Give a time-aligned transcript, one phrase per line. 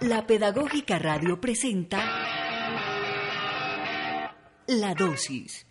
[0.00, 1.98] La Pedagógica Radio presenta
[4.68, 5.66] La Dosis.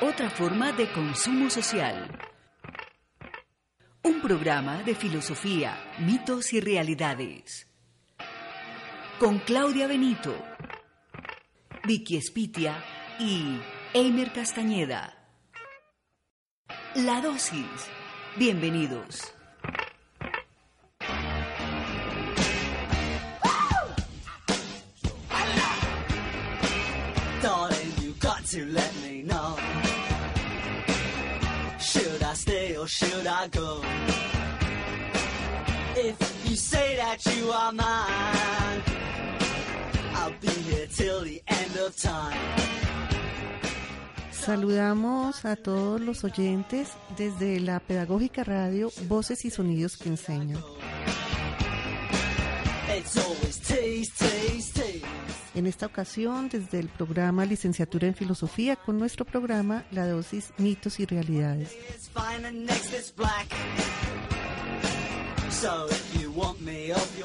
[0.00, 2.18] Otra forma de consumo social.
[4.02, 7.68] Un programa de filosofía, mitos y realidades.
[9.20, 10.36] Con Claudia Benito,
[11.84, 12.82] Vicky Espitia
[13.20, 13.60] y
[13.94, 15.14] Eimer Castañeda.
[16.96, 17.88] La Dosis.
[18.36, 19.35] Bienvenidos.
[28.56, 29.54] To let me know.
[31.78, 33.82] Should I stay or should I go?
[36.08, 36.16] If
[36.48, 38.82] you say that you are mine,
[40.14, 42.38] I'll be here till the end of time.
[44.30, 50.62] Saludamos a todos los oyentes desde la Pedagógica Radio Voces y Sonidos que Enseñan.
[55.54, 61.00] En esta ocasión, desde el programa Licenciatura en Filosofía, con nuestro programa La Dosis Mitos
[61.00, 61.76] y Realidades.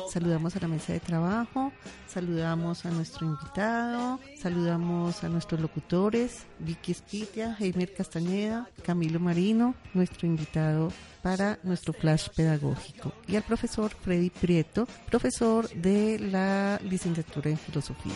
[0.10, 1.72] Saludamos a la mesa de trabajo,
[2.08, 10.28] saludamos a nuestro invitado, saludamos a nuestros locutores, Vicky Espitia, Heimer Castañeda, Camilo Marino, nuestro
[10.28, 17.58] invitado para nuestro flash pedagógico, y al profesor Freddy Prieto, profesor de la licenciatura en
[17.58, 18.14] filosofía.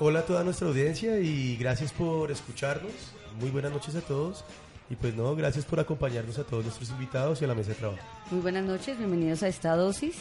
[0.00, 2.92] Hola a toda nuestra audiencia y gracias por escucharnos.
[3.38, 4.44] Muy buenas noches a todos.
[4.90, 7.76] Y pues no, gracias por acompañarnos a todos nuestros invitados y a la mesa de
[7.76, 8.02] trabajo.
[8.32, 10.16] Muy buenas noches, bienvenidos a esta dosis.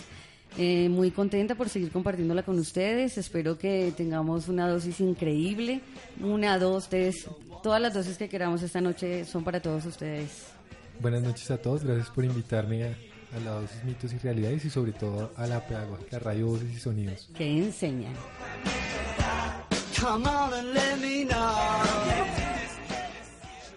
[0.57, 3.18] Eh, muy contenta por seguir compartiéndola con ustedes.
[3.18, 5.81] Espero que tengamos una dosis increíble.
[6.22, 7.28] Una, dos, tres.
[7.63, 10.47] Todas las dosis que queramos esta noche son para todos ustedes.
[11.00, 12.88] Buenas noches a todos, gracias por invitarme a,
[13.36, 16.80] a la dosis mitos y realidades y sobre todo a la pedagógica Radio Voces y
[16.80, 17.30] Sonidos.
[17.36, 18.13] Que enseñan.
[20.00, 22.38] Come on and let me know.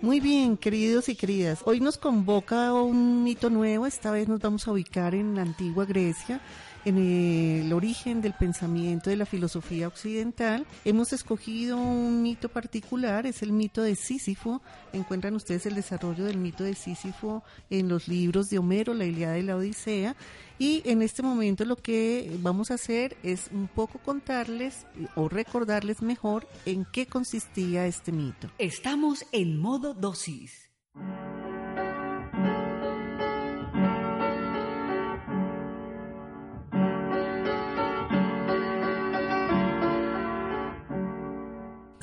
[0.03, 1.61] Muy bien, queridos y queridas.
[1.65, 3.87] Hoy nos convoca un mito nuevo.
[3.87, 6.41] Esta vez nos vamos a ubicar en la antigua Grecia,
[6.85, 10.67] en el origen del pensamiento de la filosofía occidental.
[10.85, 14.63] Hemos escogido un mito particular, es el mito de Sísifo.
[14.93, 19.39] Encuentran ustedes el desarrollo del mito de Sísifo en los libros de Homero, la Ilíada
[19.39, 20.17] y la Odisea.
[20.59, 26.03] Y en este momento lo que vamos a hacer es un poco contarles o recordarles
[26.03, 28.49] mejor en qué consistía este mito.
[28.59, 30.71] Estamos en modo dosis.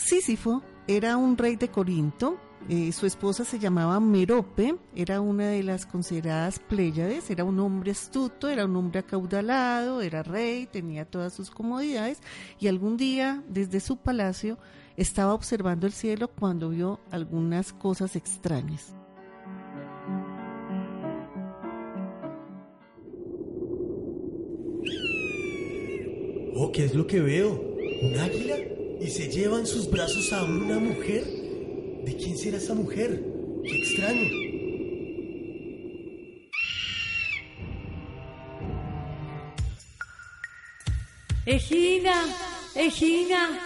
[0.09, 2.39] Sísifo era un rey de Corinto.
[2.67, 7.91] eh, su esposa se llamaba Merope, era una de las consideradas Pléyades, era un hombre
[7.91, 12.21] astuto, era un hombre acaudalado, era rey, tenía todas sus comodidades
[12.59, 14.57] y algún día desde su palacio
[14.97, 18.95] estaba observando el cielo cuando vio algunas cosas extrañas.
[26.55, 27.61] Oh, ¿qué es lo que veo?
[28.01, 28.78] ¿Un águila?
[29.01, 31.23] ¿Y se llevan sus brazos a una mujer?
[32.03, 33.23] ¿De quién será esa mujer?
[33.63, 34.27] ¡Qué extraño!
[41.45, 42.25] Egina,
[42.75, 43.59] Egina,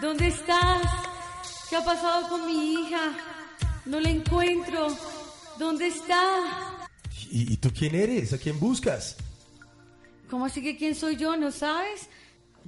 [0.00, 0.82] ¿dónde estás?
[1.68, 3.12] ¿Qué ha pasado con mi hija?
[3.84, 4.88] No la encuentro.
[5.58, 6.88] ¿Dónde está?
[7.30, 8.32] ¿Y, y tú quién eres?
[8.32, 9.16] ¿A quién buscas?
[10.30, 11.36] ¿Cómo así que quién soy yo?
[11.36, 12.08] ¿No sabes?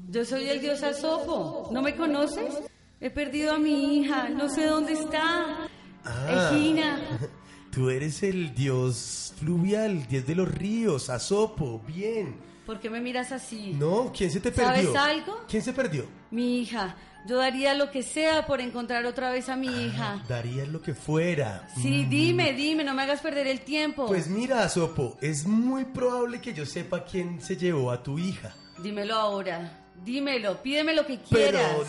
[0.08, 1.68] Yo soy el dios Asopo.
[1.72, 2.54] ¿No me conoces?
[3.00, 4.28] He perdido a mi hija.
[4.28, 5.68] No sé dónde está.
[6.04, 6.50] Ah.
[6.52, 6.98] Egina.
[7.70, 12.34] Tú eres el dios fluvial, dios de los ríos, Asopo, bien.
[12.66, 13.72] ¿Por qué me miras así?
[13.78, 15.00] No, ¿quién se te ¿Sabes perdió?
[15.00, 15.40] algo?
[15.48, 16.04] ¿Quién se perdió?
[16.30, 16.96] Mi hija.
[17.28, 20.24] Yo daría lo que sea por encontrar otra vez a mi hija.
[20.28, 21.68] Darías lo que fuera.
[21.80, 24.06] Sí, dime, dime, no me hagas perder el tiempo.
[24.06, 28.54] Pues mira, Asopo, es muy probable que yo sepa quién se llevó a tu hija.
[28.82, 29.79] Dímelo ahora.
[30.04, 31.86] Dímelo, pídeme lo que Pero quieras.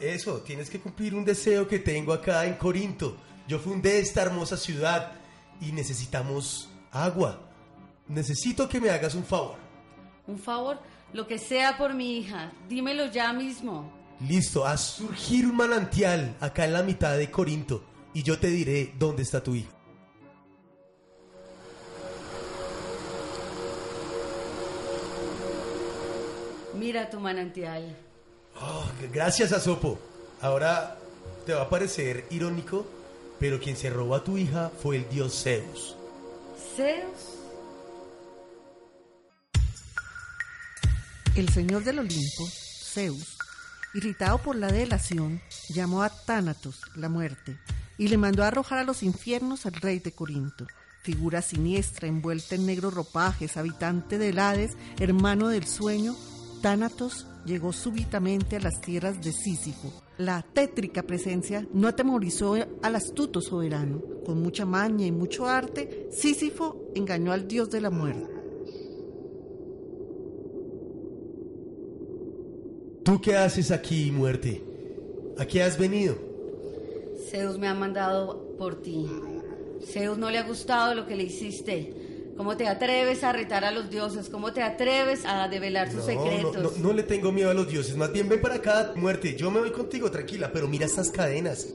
[0.00, 3.16] eso, tienes que cumplir un deseo que tengo acá en Corinto.
[3.48, 5.12] Yo fundé esta hermosa ciudad
[5.60, 7.40] y necesitamos agua.
[8.08, 9.56] Necesito que me hagas un favor.
[10.26, 10.78] Un favor,
[11.12, 13.92] lo que sea por mi hija, dímelo ya mismo.
[14.20, 17.84] Listo, haz surgir un manantial acá en la mitad de Corinto
[18.14, 19.70] y yo te diré dónde está tu hija.
[26.78, 27.96] Mira tu manantial.
[28.60, 29.98] Oh, gracias, Asopo.
[30.40, 30.96] Ahora
[31.44, 32.86] te va a parecer irónico,
[33.38, 35.96] pero quien se robó a tu hija fue el dios Zeus.
[36.76, 37.36] Zeus.
[41.34, 43.36] El señor del Olimpo, Zeus,
[43.92, 47.58] irritado por la delación, llamó a Tánatos, la muerte,
[47.98, 50.66] y le mandó a arrojar a los infiernos al rey de Corinto,
[51.02, 56.16] figura siniestra envuelta en negros ropajes, habitante del Hades, hermano del sueño,
[56.66, 59.92] Tánatos llegó súbitamente a las tierras de Sísifo.
[60.18, 64.02] La tétrica presencia no atemorizó al astuto soberano.
[64.24, 68.26] Con mucha maña y mucho arte, Sísifo engañó al dios de la muerte.
[73.04, 74.60] ¿Tú qué haces aquí, muerte?
[75.38, 76.16] ¿A qué has venido?
[77.30, 79.06] Zeus me ha mandado por ti.
[79.84, 82.05] Zeus no le ha gustado lo que le hiciste.
[82.36, 84.28] ¿Cómo te atreves a retar a los dioses?
[84.28, 86.54] ¿Cómo te atreves a develar sus No, secretos?
[86.56, 87.96] No, no, no le tengo miedo a los dioses.
[87.96, 89.34] Más bien ven para acá, muerte.
[89.36, 90.50] Yo me voy contigo, tranquila.
[90.52, 91.66] Pero mira estas cadenas.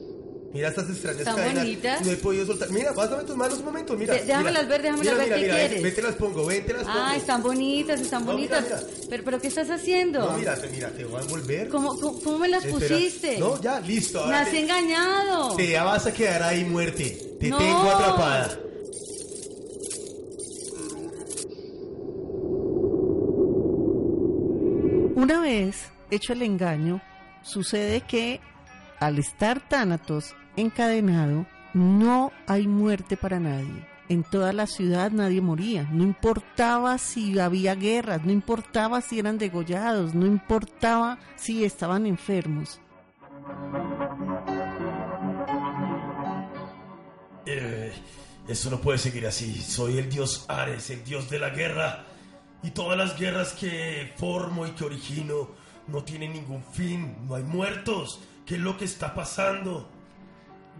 [0.52, 1.64] Mira estas extrañas Están cadenas.
[1.64, 2.04] bonitas.
[2.06, 2.70] No he podido soltar.
[2.70, 3.94] Mira, pásame tus manos un momento.
[3.96, 4.14] Mira.
[4.14, 5.82] De- déjamelas ver, déjamelas Mira, ver, mira, ¿qué mira, quieres?
[5.82, 6.98] Ven, te las pongo, ven, te las pongo.
[6.98, 8.64] Ah, están bonitas, están bonitas.
[9.08, 10.20] Pero, pero ¿qué estás haciendo?
[10.20, 11.68] No, mira, mira, te voy a envolver.
[11.70, 12.86] ¿Cómo, cómo, cómo me las Espera.
[12.96, 13.38] pusiste?
[13.38, 14.18] No, ya, listo.
[14.20, 15.56] Me ahora has te- engañado.
[15.56, 17.36] Te vas a quedar ahí, muerte.
[17.40, 17.56] Te No.
[17.58, 18.58] tengo atrapada.
[25.22, 27.00] Una vez hecho el engaño,
[27.44, 28.40] sucede que
[28.98, 33.86] al estar Tánatos encadenado, no hay muerte para nadie.
[34.08, 39.38] En toda la ciudad nadie moría, no importaba si había guerras, no importaba si eran
[39.38, 42.80] degollados, no importaba si estaban enfermos.
[47.46, 47.92] Eh,
[48.48, 49.54] eso no puede seguir así.
[49.54, 52.06] Soy el dios Ares, el dios de la guerra.
[52.62, 55.50] Y todas las guerras que formo y que origino
[55.88, 57.16] no tienen ningún fin.
[57.26, 58.20] No hay muertos.
[58.46, 59.88] ¿Qué es lo que está pasando?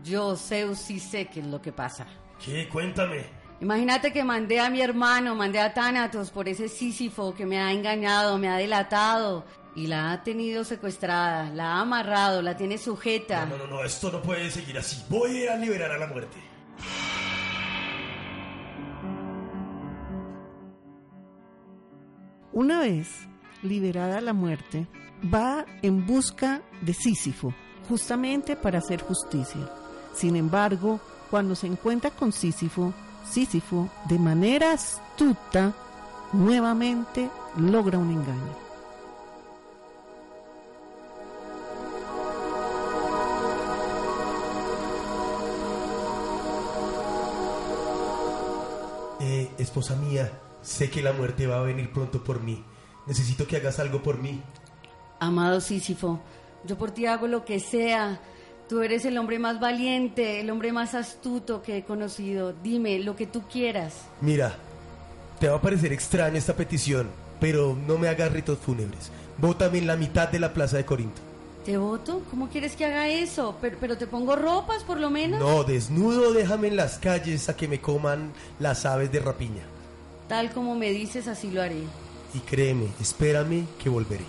[0.05, 2.06] Yo, Zeus, sí sé qué es lo que pasa.
[2.44, 2.69] ¿Qué?
[2.69, 3.25] Cuéntame.
[3.61, 7.70] Imagínate que mandé a mi hermano, mandé a Tánatos por ese Sísifo que me ha
[7.70, 9.44] engañado, me ha delatado
[9.76, 13.46] y la ha tenido secuestrada, la ha amarrado, la tiene sujeta.
[13.46, 15.05] No, no, no, no, esto no puede seguir así.
[15.08, 16.38] Voy a liberar a la muerte.
[22.52, 23.08] Una vez
[23.62, 24.87] liberada la muerte,
[25.32, 27.54] va en busca de Sísifo,
[27.88, 29.70] justamente para hacer justicia.
[30.14, 31.00] Sin embargo,
[31.31, 32.93] cuando se encuentra con Sísifo,
[33.25, 35.72] Sísifo, de manera astuta,
[36.34, 38.62] nuevamente logra un engaño.
[49.20, 50.31] Eh, esposa mía,
[50.62, 52.64] sé que la muerte va a venir pronto por mí.
[53.06, 54.41] Necesito que hagas algo por mí.
[55.20, 56.20] Amado Sísifo,
[56.64, 58.20] yo por ti hago lo que sea.
[58.69, 62.55] Tú eres el hombre más valiente, el hombre más astuto que he conocido.
[62.62, 64.06] Dime lo que tú quieras.
[64.20, 64.54] Mira,
[65.38, 67.09] te va a parecer extraña esta petición,
[67.40, 69.11] pero no me hagas ritos fúnebres.
[69.38, 71.21] Bótame en la mitad de la plaza de Corinto.
[71.64, 72.23] ¿Te voto?
[72.31, 73.57] ¿Cómo quieres que haga eso?
[73.61, 75.38] Pero, pero te pongo ropas, por lo menos.
[75.38, 79.62] No, desnudo déjame en las calles a que me coman las aves de rapiña.
[80.29, 81.83] Tal como me dices, así lo haré.
[82.35, 84.25] Y créeme, espérame que volveré.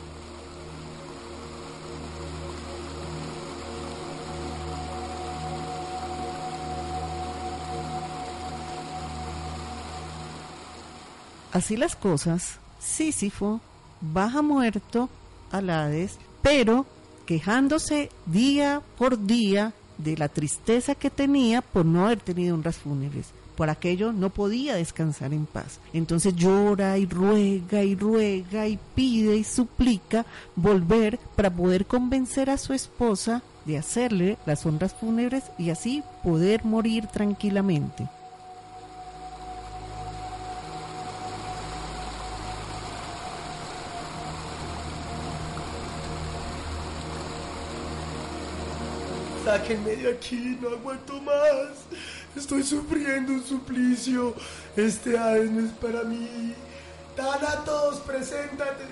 [11.54, 13.62] Así las cosas, Sísifo
[14.02, 15.08] baja muerto
[15.52, 16.88] al Hades, pero
[17.28, 23.28] quejándose día por día de la tristeza que tenía por no haber tenido honras fúnebres.
[23.56, 25.80] Por aquello no podía descansar en paz.
[25.94, 32.58] Entonces llora y ruega y ruega y pide y suplica volver para poder convencer a
[32.58, 38.08] su esposa de hacerle las honras fúnebres y así poder morir tranquilamente.
[49.46, 51.86] Sáquenme de aquí, no aguanto más.
[52.36, 54.34] Estoy sufriendo un suplicio.
[54.76, 56.54] Este no es para mí.
[57.16, 58.86] Tánatos, preséntate.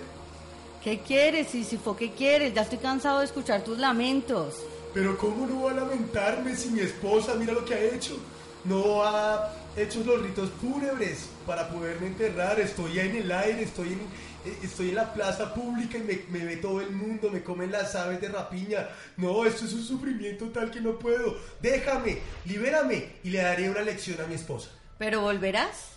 [0.83, 1.95] ¿Qué quieres, Sísifo?
[1.95, 2.53] ¿Qué quieres?
[2.53, 4.55] Ya estoy cansado de escuchar tus lamentos.
[4.93, 8.17] Pero ¿cómo no voy a lamentarme si mi esposa mira lo que ha hecho?
[8.63, 12.59] No ha hecho los ritos fúnebres para poderme enterrar.
[12.59, 13.99] Estoy en el aire, estoy en,
[14.63, 17.95] estoy en la plaza pública y me, me ve todo el mundo, me comen las
[17.95, 18.87] aves de rapiña.
[19.17, 21.37] No, esto es un sufrimiento tal que no puedo.
[21.61, 24.69] Déjame, libérame y le daré una lección a mi esposa.
[24.97, 25.89] ¿Pero volverás?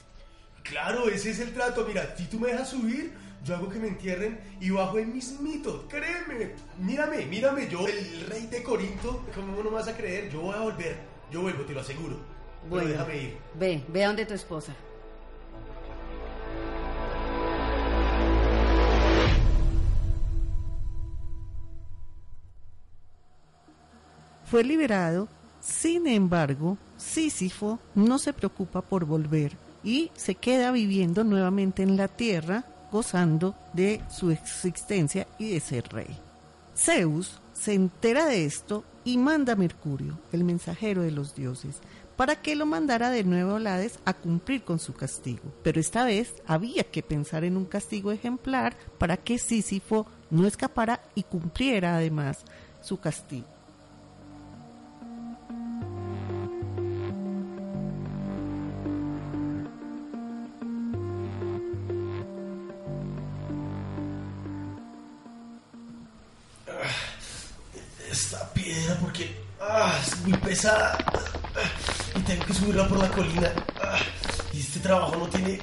[0.62, 1.84] Claro, ese es el trato.
[1.86, 3.12] Mira, si tú me dejas subir,
[3.44, 5.86] yo hago que me entierren y bajo el mismito.
[5.88, 6.52] Créeme.
[6.78, 7.68] Mírame, mírame.
[7.68, 10.30] Yo, el rey de Corinto, ¿cómo no me vas a creer?
[10.30, 10.96] Yo voy a volver.
[11.30, 12.16] Yo vuelvo, te lo aseguro.
[12.16, 13.36] Pero Bueno, déjame ir.
[13.54, 14.74] ve, ve a donde tu esposa.
[24.54, 25.26] Fue liberado,
[25.60, 32.06] sin embargo, Sísifo no se preocupa por volver y se queda viviendo nuevamente en la
[32.06, 36.20] tierra, gozando de su existencia y de ser rey.
[36.76, 41.80] Zeus se entera de esto y manda a Mercurio, el mensajero de los dioses,
[42.14, 45.52] para que lo mandara de nuevo a Hades a cumplir con su castigo.
[45.64, 51.02] Pero esta vez había que pensar en un castigo ejemplar para que Sísifo no escapara
[51.16, 52.44] y cumpliera además
[52.82, 53.53] su castigo.
[72.16, 73.52] Y tengo que subirla por la colina.
[73.82, 73.98] ah,
[74.54, 75.60] este trabajo no tiene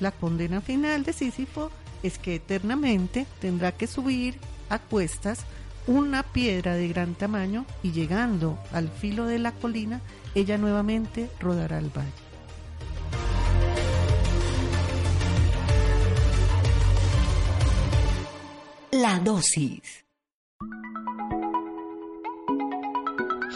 [0.00, 1.70] la condena final de Sísifo
[2.02, 4.36] es que eternamente tendrá que subir
[4.68, 5.44] a cuestas
[5.86, 10.00] una piedra de gran tamaño y llegando al filo de la colina,
[10.34, 12.12] ella nuevamente rodará al valle.
[18.92, 20.04] La dosis.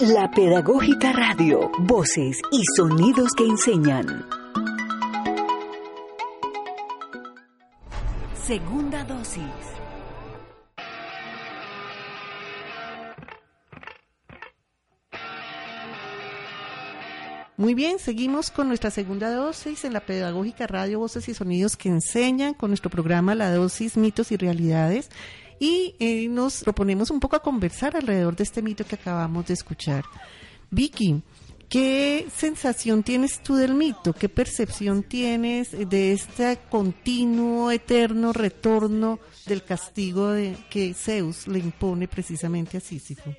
[0.00, 1.70] La Pedagógica Radio.
[1.78, 4.41] Voces y sonidos que enseñan.
[8.46, 9.44] Segunda dosis.
[17.56, 21.88] Muy bien, seguimos con nuestra segunda dosis en la Pedagógica Radio Voces y Sonidos que
[21.88, 25.08] enseñan con nuestro programa La Dosis, Mitos y Realidades.
[25.60, 29.54] Y eh, nos proponemos un poco a conversar alrededor de este mito que acabamos de
[29.54, 30.02] escuchar.
[30.72, 31.22] Vicky,
[31.72, 34.12] ¿qué sensación tienes tú del mito?
[34.12, 42.08] ¿Qué percepción tienes de este continuo, eterno retorno del castigo de, que Zeus le impone
[42.08, 43.34] precisamente a Sísifo?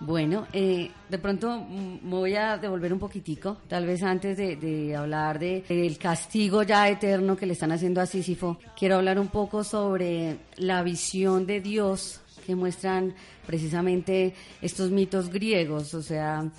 [0.00, 4.94] Bueno, eh, de pronto me voy a devolver un poquitico, tal vez antes de, de
[4.94, 9.28] hablar de, del castigo ya eterno que le están haciendo a Sísifo, quiero hablar un
[9.28, 13.14] poco sobre la visión de Dios que muestran
[13.46, 16.50] precisamente estos mitos griegos, o sea,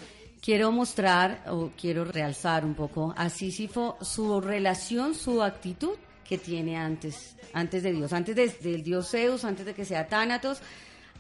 [0.46, 6.78] quiero mostrar o quiero realzar un poco a Sísifo su relación, su actitud que tiene
[6.78, 10.60] antes, antes de Dios, antes de- del dios Zeus, antes de que sea Tánatos,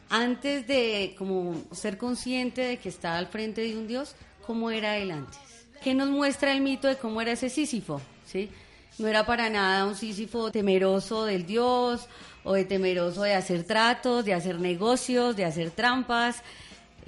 [0.10, 4.16] antes de como ser consciente de que está al frente de un dios,
[4.46, 5.40] cómo era él antes.
[5.84, 8.00] ¿Qué nos muestra el mito de cómo era ese Sísifo?
[8.26, 8.50] ¿Sí?
[9.00, 12.08] No era para nada un Sísifo temeroso del dios
[12.44, 16.42] o de temeroso de hacer tratos, de hacer negocios, de hacer trampas.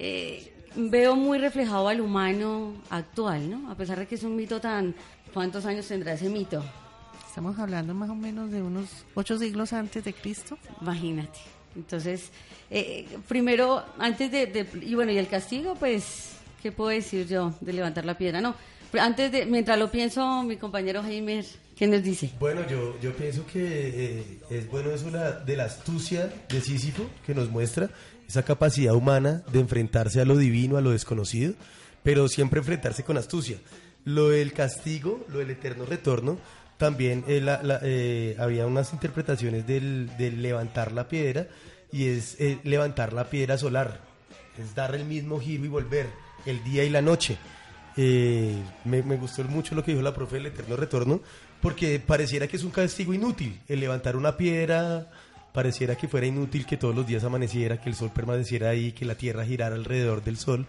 [0.00, 3.70] Eh, veo muy reflejado al humano actual, ¿no?
[3.70, 4.94] A pesar de que es un mito tan...
[5.34, 6.64] ¿Cuántos años tendrá ese mito?
[7.28, 10.56] Estamos hablando más o menos de unos ocho siglos antes de Cristo.
[10.80, 11.38] Imagínate.
[11.76, 12.30] Entonces,
[12.70, 16.30] eh, primero, antes de, de- Y bueno, y el castigo, pues,
[16.62, 18.40] ¿qué puedo decir yo de levantar la piedra?
[18.40, 18.54] No,
[18.90, 19.44] pero antes de...
[19.44, 21.44] Mientras lo pienso, mi compañero Jaime,
[21.76, 22.30] ¿qué nos dice?
[22.40, 27.04] Bueno, yo, yo pienso que eh, es bueno eso la- de la astucia de Sísifo
[27.26, 27.90] que nos muestra
[28.28, 31.54] esa capacidad humana de enfrentarse a lo divino, a lo desconocido,
[32.02, 33.56] pero siempre enfrentarse con astucia.
[34.04, 36.38] Lo del castigo, lo del eterno retorno,
[36.76, 37.44] también eh,
[37.82, 41.48] eh, había unas interpretaciones del, del levantar la piedra
[41.90, 44.00] y es eh, levantar la piedra solar,
[44.58, 46.06] es dar el mismo giro y volver,
[46.46, 47.36] el día y la noche.
[47.96, 51.20] Me, me gustó mucho lo que dijo la profe del eterno retorno,
[51.60, 53.60] porque pareciera que es un castigo inútil.
[53.66, 55.10] El levantar una piedra,
[55.52, 59.04] pareciera que fuera inútil que todos los días amaneciera, que el sol permaneciera ahí, que
[59.04, 60.66] la tierra girara alrededor del sol.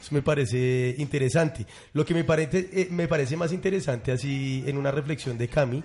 [0.00, 1.66] Eso me parece interesante.
[1.92, 5.84] Lo que me parece, eh, me parece más interesante así en una reflexión de Cami,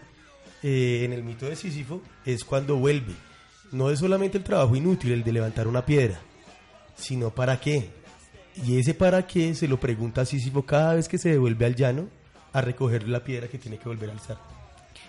[0.64, 3.14] eh, en el mito de Sísifo, es cuando vuelve.
[3.72, 6.20] No es solamente el trabajo inútil, el de levantar una piedra,
[6.96, 7.90] sino para qué.
[8.66, 11.76] Y ese para qué se lo pregunta a Sísifo cada vez que se devuelve al
[11.76, 12.08] llano
[12.54, 14.55] a recoger la piedra que tiene que volver a alzar.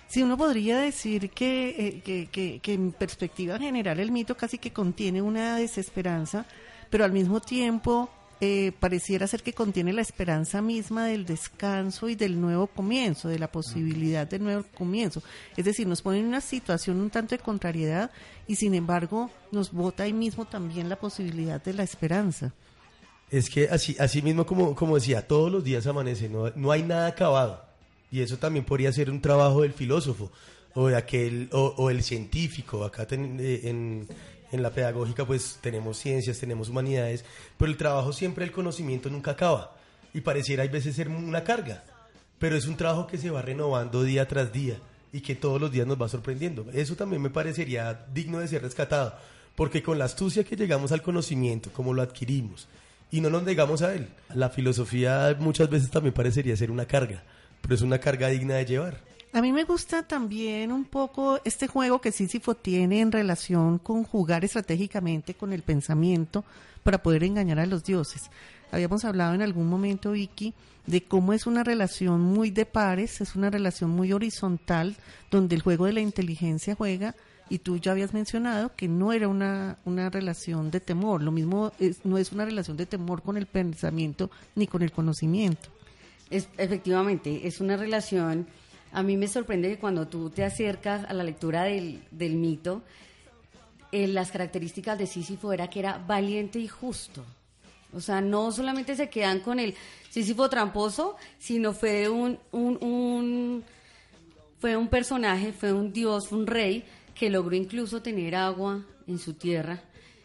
[0.09, 4.59] Sí, uno podría decir que, eh, que, que, que en perspectiva general el mito casi
[4.59, 6.47] que contiene una desesperanza,
[6.91, 8.09] pero al mismo tiempo
[8.39, 13.39] eh, pareciera ser que contiene la esperanza misma del descanso y del nuevo comienzo, de
[13.39, 15.23] la posibilidad del nuevo comienzo.
[15.57, 18.11] Es decir, nos pone en una situación un tanto de contrariedad
[18.47, 22.53] y sin embargo nos bota ahí mismo también la posibilidad de la esperanza.
[23.31, 26.83] Es que así, así mismo como, como decía, todos los días amanece, no, no hay
[26.83, 27.66] nada acabado.
[28.11, 30.31] Y eso también podría ser un trabajo del filósofo
[30.75, 32.85] o de aquel, o, el científico.
[32.85, 34.07] Acá eh, en,
[34.53, 37.25] en la pedagógica pues tenemos ciencias, tenemos humanidades,
[37.59, 39.77] pero el trabajo siempre, el conocimiento nunca acaba.
[40.15, 41.85] Y pareciera hay veces ser una carga,
[42.39, 44.77] pero es un trabajo que se va renovando día tras día
[45.13, 46.67] y que todos los días nos va sorprendiendo.
[46.73, 49.15] Eso también me parecería digno de ser rescatado,
[49.55, 52.69] porque con la astucia que llegamos al conocimiento, como lo adquirimos,
[53.11, 57.23] y no nos negamos a él, la filosofía muchas veces también parecería ser una carga,
[57.67, 59.01] pero es una carga digna de llevar.
[59.33, 64.05] A mí me gusta también un poco este juego que Sísifo tiene en relación con
[64.05, 66.45] jugar estratégicamente con el pensamiento
[66.85, 68.31] para poder engañar a los dioses.
[68.71, 70.55] Habíamos hablado en algún momento, Vicky,
[70.87, 74.95] de cómo es una relación muy de pares, es una relación muy horizontal,
[75.31, 77.17] donde el juego de la inteligencia juega,
[77.49, 81.73] y tú ya habías mencionado que no era una, una relación de temor, lo mismo
[81.81, 85.76] es, no es una relación de temor con el pensamiento ni con el conocimiento.
[86.31, 88.47] Es, efectivamente, es una relación.
[88.93, 92.83] A mí me sorprende que cuando tú te acercas a la lectura del, del mito,
[93.93, 97.25] eh, las características de Sísifo era que era valiente y justo.
[97.93, 99.75] O sea, no solamente se quedan con el
[100.11, 103.65] Sísifo tramposo, sino fue un, un, un-
[104.59, 106.83] fue un personaje, fue un dios, un rey,
[107.15, 109.81] que logró incluso tener agua en su tierra,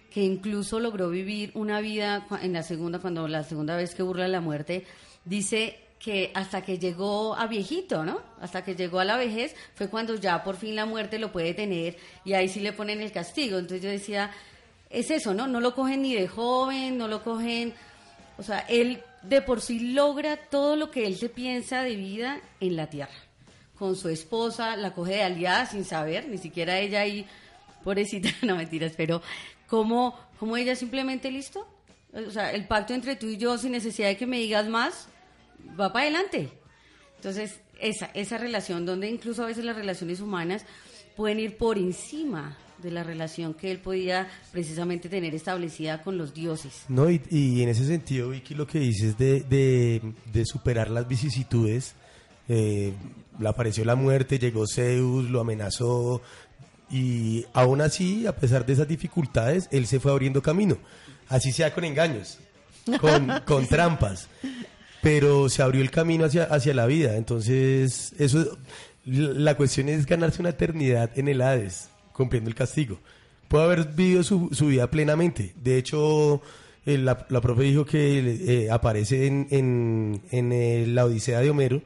[0.10, 4.27] que incluso logró vivir una vida en la segunda, cuando la segunda vez que burla
[4.27, 4.85] la muerte,
[5.25, 8.22] dice que hasta que llegó a viejito, ¿no?
[8.40, 11.53] Hasta que llegó a la vejez fue cuando ya por fin la muerte lo puede
[11.53, 13.59] tener y ahí sí le ponen el castigo.
[13.59, 14.31] Entonces yo decía,
[14.90, 15.48] es eso, ¿no?
[15.48, 17.74] No lo cogen ni de joven, no lo cogen,
[18.37, 22.42] o sea, él de por sí logra todo lo que él se piensa de vida
[22.59, 23.14] en la tierra.
[23.77, 27.27] Con su esposa, la coge de aliada sin saber, ni siquiera ella ahí,
[27.83, 29.22] pobrecita, no mentiras, pero
[29.68, 31.68] como, como ella simplemente listo.
[32.14, 35.07] O sea, el pacto entre tú y yo, sin necesidad de que me digas más,
[35.79, 36.50] va para adelante.
[37.17, 40.65] Entonces, esa, esa relación, donde incluso a veces las relaciones humanas
[41.15, 46.33] pueden ir por encima de la relación que él podía precisamente tener establecida con los
[46.33, 46.85] dioses.
[46.87, 51.07] No, y, y en ese sentido, Vicky, lo que dices de, de, de superar las
[51.07, 51.93] vicisitudes,
[52.50, 52.93] eh,
[53.39, 56.21] le apareció la muerte, llegó Zeus, lo amenazó,
[56.89, 60.77] y aún así, a pesar de esas dificultades, él se fue abriendo camino.
[61.29, 62.39] Así sea con engaños,
[63.00, 64.27] con, con trampas,
[65.01, 67.18] pero se abrió el camino hacia, hacia la vida.
[67.18, 68.57] Entonces, eso,
[69.05, 73.00] la cuestión es ganarse una eternidad en el Hades, cumpliendo el castigo.
[73.48, 75.53] Puede haber vivido su, su vida plenamente.
[75.61, 76.42] De hecho,
[76.85, 81.81] eh, la, profe dijo que eh, aparece en, en, en eh, la Odisea de Homero.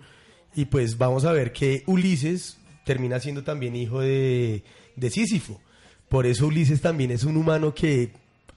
[0.56, 4.63] Y pues vamos a ver que Ulises termina siendo también hijo de,
[4.95, 5.60] de Sísifo.
[6.08, 8.12] Por eso Ulises también es un humano que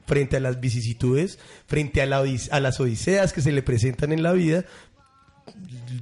[0.09, 4.65] frente a las vicisitudes, frente a, las odiseas que se le presentan en la vida,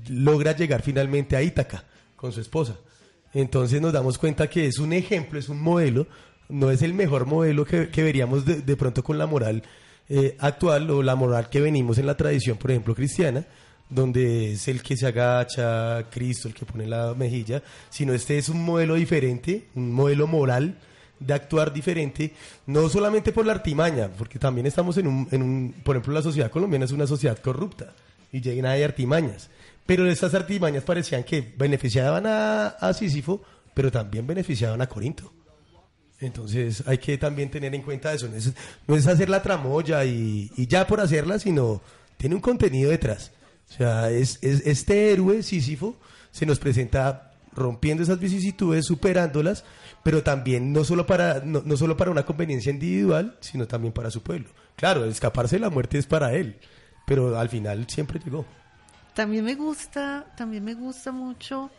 [0.09, 2.77] logra llegar finalmente a Ítaca con su esposa.
[3.35, 6.07] Entonces nos damos cuenta que es un ejemplo, es un modelo,
[6.49, 9.65] no es el mejor modelo que, que veríamos de, de pronto con la moral
[10.09, 13.45] eh, actual o la moral que venimos en la tradición, por ejemplo, cristiana,
[13.91, 18.49] donde es el que se agacha, Cristo el que pone la mejilla, sino este es
[18.49, 20.79] un modelo diferente, un modelo moral
[21.19, 22.33] de actuar diferente,
[22.67, 26.23] no solamente por la artimaña, porque también estamos en un, en un por ejemplo, la
[26.23, 27.95] sociedad colombiana es una sociedad corrupta
[28.33, 29.49] y llena de artimañas,
[29.87, 35.33] pero estas artimañas parecían que beneficiaban a, a Sísifo, pero también beneficiaban a Corinto.
[36.21, 38.27] Entonces hay que también tener en cuenta eso.
[38.29, 38.53] No es,
[38.87, 41.83] no es hacer la tramoya y, y ya por hacerla, sino
[42.17, 43.33] tiene un contenido detrás.
[43.71, 45.97] O sea, es, es- este héroe Sísifo
[46.31, 49.65] se nos presenta rompiendo esas vicisitudes, superándolas,
[50.07, 54.09] pero también no solo para no, no solo para una conveniencia individual, sino también para
[54.09, 54.49] su pueblo.
[54.77, 56.61] Claro, escaparse de la muerte es para él,
[57.05, 58.47] pero al final siempre llegó.
[59.15, 61.73] También me gusta, también me gusta mucho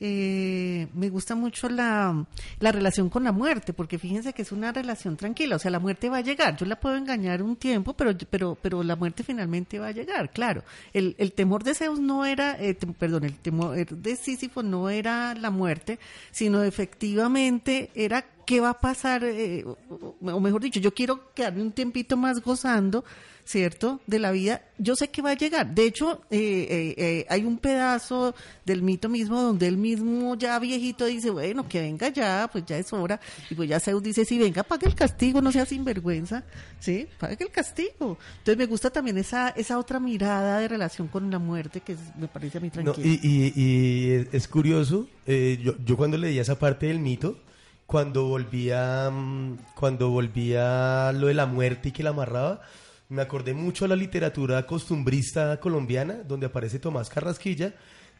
[0.00, 2.24] eh, me gusta mucho la,
[2.60, 5.80] la relación con la muerte, porque fíjense que es una relación tranquila, o sea, la
[5.80, 9.24] muerte va a llegar, yo la puedo engañar un tiempo, pero, pero, pero la muerte
[9.24, 10.62] finalmente va a llegar, claro.
[10.92, 15.34] El, el temor de Zeus no era, eh, perdón, el temor de Sísifo no era
[15.34, 15.98] la muerte,
[16.30, 19.76] sino efectivamente era qué va a pasar, eh, o,
[20.20, 23.04] o mejor dicho, yo quiero quedarme un tiempito más gozando,
[23.48, 25.74] ¿cierto?, de la vida, yo sé que va a llegar.
[25.74, 28.34] De hecho, eh, eh, eh, hay un pedazo
[28.66, 32.76] del mito mismo donde él mismo ya viejito dice, bueno, que venga ya, pues ya
[32.76, 33.18] es hora.
[33.48, 36.44] Y pues ya Zeus dice, sí, venga, pague el castigo, no sea sinvergüenza,
[36.78, 37.06] ¿sí?
[37.18, 38.18] Pague el castigo.
[38.38, 42.16] Entonces me gusta también esa, esa otra mirada de relación con la muerte que es-
[42.18, 43.06] me parece a mí No, tranquila.
[43.08, 47.38] y, y- y es- es curioso, eh, yo, yo cuando leía esa parte del mito,
[47.86, 52.60] cuando volvía, mm, cuando volvía lo de la muerte y que la amarraba,
[53.08, 57.74] me acordé mucho a la literatura costumbrista colombiana, donde aparece Tomás Carrasquilla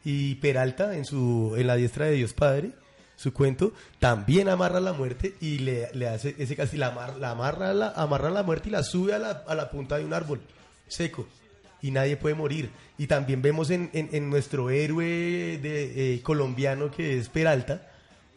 [0.05, 2.71] y Peralta en su en la diestra de Dios Padre,
[3.17, 7.33] su cuento, también amarra la muerte y le, le hace ese casi la, amar- la
[7.33, 10.15] amarra la, amarra la muerte y la sube a la, a la punta de un
[10.15, 10.41] árbol
[10.87, 11.27] seco
[11.83, 12.71] y nadie puede morir.
[12.97, 15.05] Y también vemos en, en- nuestro héroe
[15.61, 17.91] de, eh, colombiano que es Peralta,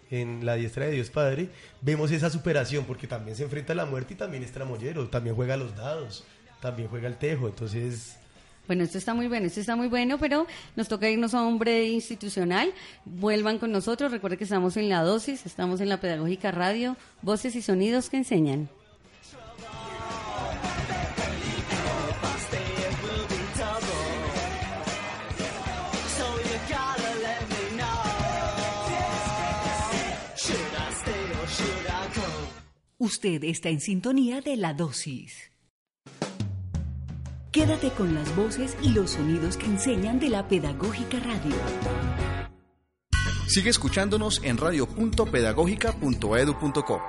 [0.10, 1.48] en la diestra de Dios Padre,
[1.80, 5.36] vemos esa superación porque también se enfrenta a la muerte y también es tramoyero, también
[5.38, 6.26] juega los dados,
[6.62, 8.18] también juega el tejo, entonces...
[8.68, 11.88] Bueno, esto está muy bueno, esto está muy bueno, pero nos toca irnos a hombre
[11.88, 12.72] institucional.
[13.04, 17.56] Vuelvan con nosotros, recuerden que estamos en la dosis, estamos en la pedagógica radio, voces
[17.56, 18.70] y sonidos que enseñan.
[33.00, 35.52] Usted está en sintonía de la dosis.
[37.52, 41.54] Quédate con las voces y los sonidos que enseñan de la Pedagógica Radio.
[43.48, 47.02] Sigue escuchándonos en radio.pedagógica.edu.co.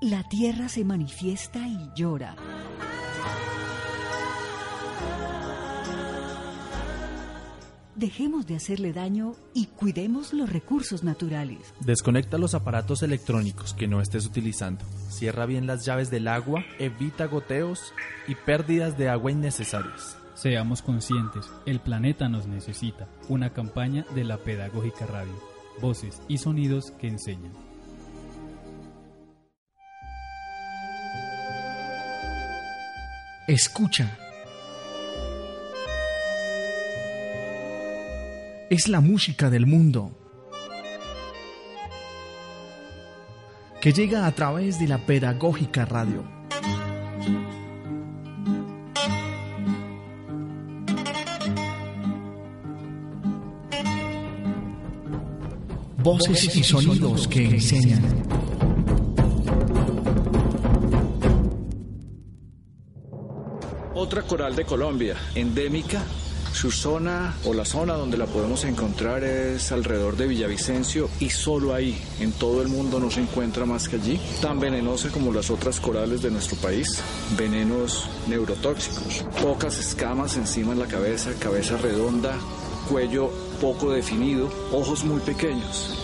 [0.00, 2.34] La tierra se manifiesta y llora.
[7.98, 11.74] Dejemos de hacerle daño y cuidemos los recursos naturales.
[11.80, 14.84] Desconecta los aparatos electrónicos que no estés utilizando.
[15.10, 17.92] Cierra bien las llaves del agua, evita goteos
[18.28, 20.16] y pérdidas de agua innecesarias.
[20.34, 23.08] Seamos conscientes, el planeta nos necesita.
[23.28, 25.34] Una campaña de la Pedagógica Radio.
[25.82, 27.50] Voces y sonidos que enseñan.
[33.48, 34.27] Escucha.
[38.70, 40.12] Es la música del mundo
[43.80, 46.22] que llega a través de la pedagógica radio.
[55.96, 58.02] Voces y sonidos que enseñan.
[63.94, 66.02] Otra coral de Colombia, endémica.
[66.52, 71.74] Su zona o la zona donde la podemos encontrar es alrededor de Villavicencio y solo
[71.74, 74.20] ahí, en todo el mundo no se encuentra más que allí.
[74.40, 77.00] Tan venenosa como las otras corales de nuestro país,
[77.36, 82.34] venenos neurotóxicos, pocas escamas encima en la cabeza, cabeza redonda,
[82.88, 83.30] cuello
[83.60, 85.94] poco definido, ojos muy pequeños.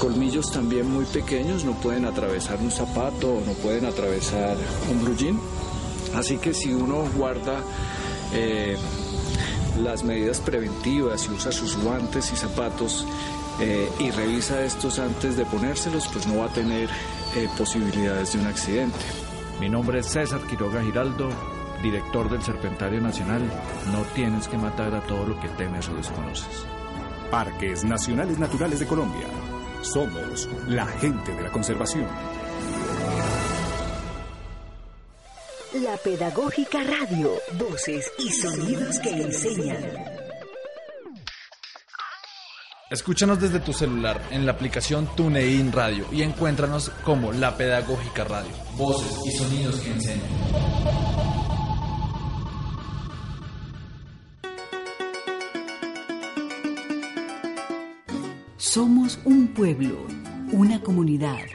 [0.00, 4.56] Colmillos también muy pequeños, no pueden atravesar un zapato o no pueden atravesar
[4.90, 5.38] un blue.
[6.14, 7.62] Así que si uno guarda
[8.34, 8.76] eh,
[9.78, 13.06] las medidas preventivas y usa sus guantes y zapatos
[13.60, 16.88] eh, y revisa estos antes de ponérselos, pues no va a tener
[17.36, 18.98] eh, posibilidades de un accidente.
[19.60, 21.30] Mi nombre es César Quiroga Giraldo,
[21.82, 23.42] director del Serpentario Nacional.
[23.92, 26.66] No tienes que matar a todo lo que temes o desconoces.
[27.30, 29.26] Parques Nacionales Naturales de Colombia.
[29.82, 32.06] Somos la gente de la conservación.
[35.74, 37.30] La Pedagógica Radio.
[37.58, 39.82] Voces y sonidos que enseñan.
[42.90, 48.50] Escúchanos desde tu celular en la aplicación TuneIn Radio y encuéntranos como La Pedagógica Radio.
[48.76, 50.20] Voces y sonidos que enseñan.
[58.58, 60.06] Somos un pueblo,
[60.52, 61.46] una comunidad.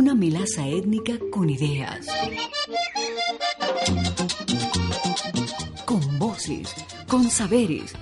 [0.00, 2.06] Una melaza étnica con ideas.
[5.84, 6.74] Con voces,
[7.06, 7.92] con saberes.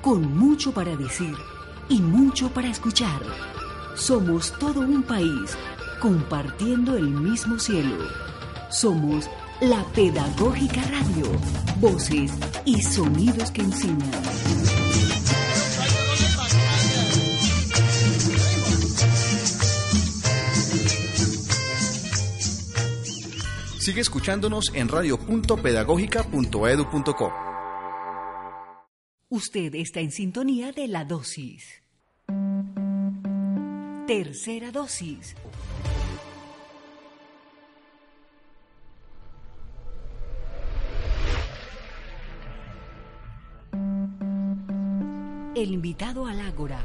[0.00, 1.34] Con mucho para decir
[1.90, 3.20] y mucho para escuchar.
[3.94, 5.54] Somos todo un país
[6.00, 8.08] compartiendo el mismo cielo.
[8.70, 9.28] Somos
[9.60, 11.26] La Pedagógica Radio.
[11.78, 12.32] Voces
[12.64, 14.61] y sonidos que enseñan.
[23.82, 27.32] Sigue escuchándonos en radio.pedagógica.edu.co.
[29.28, 31.82] Usted está en sintonía de la dosis.
[34.06, 35.34] Tercera dosis.
[45.56, 46.78] El invitado al Ágora.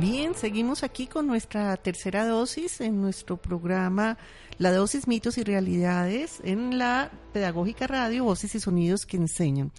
[0.00, 4.16] Bien, seguimos aquí con nuestra tercera dosis en nuestro programa
[4.56, 9.72] La dosis, mitos y realidades en la Pedagógica Radio, Voces y Sonidos que enseñan.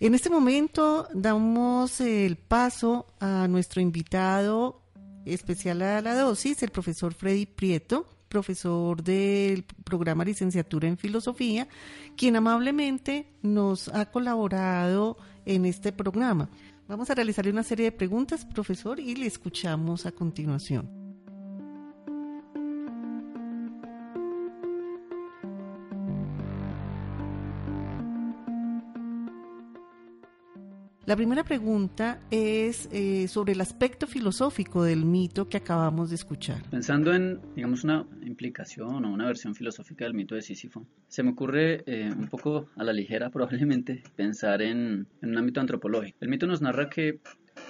[0.00, 4.82] En este momento damos el paso a nuestro invitado
[5.26, 11.68] especial a la dosis, el profesor Freddy Prieto, profesor del programa licenciatura en filosofía,
[12.16, 16.48] quien amablemente nos ha colaborado en este programa.
[16.88, 21.01] Vamos a realizarle una serie de preguntas, profesor, y le escuchamos a continuación.
[31.04, 36.62] La primera pregunta es eh, sobre el aspecto filosófico del mito que acabamos de escuchar.
[36.70, 41.30] Pensando en, digamos, una implicación o una versión filosófica del mito de Sísifo, se me
[41.30, 46.18] ocurre eh, un poco a la ligera probablemente pensar en, un ámbito antropológico.
[46.20, 47.18] El mito nos narra que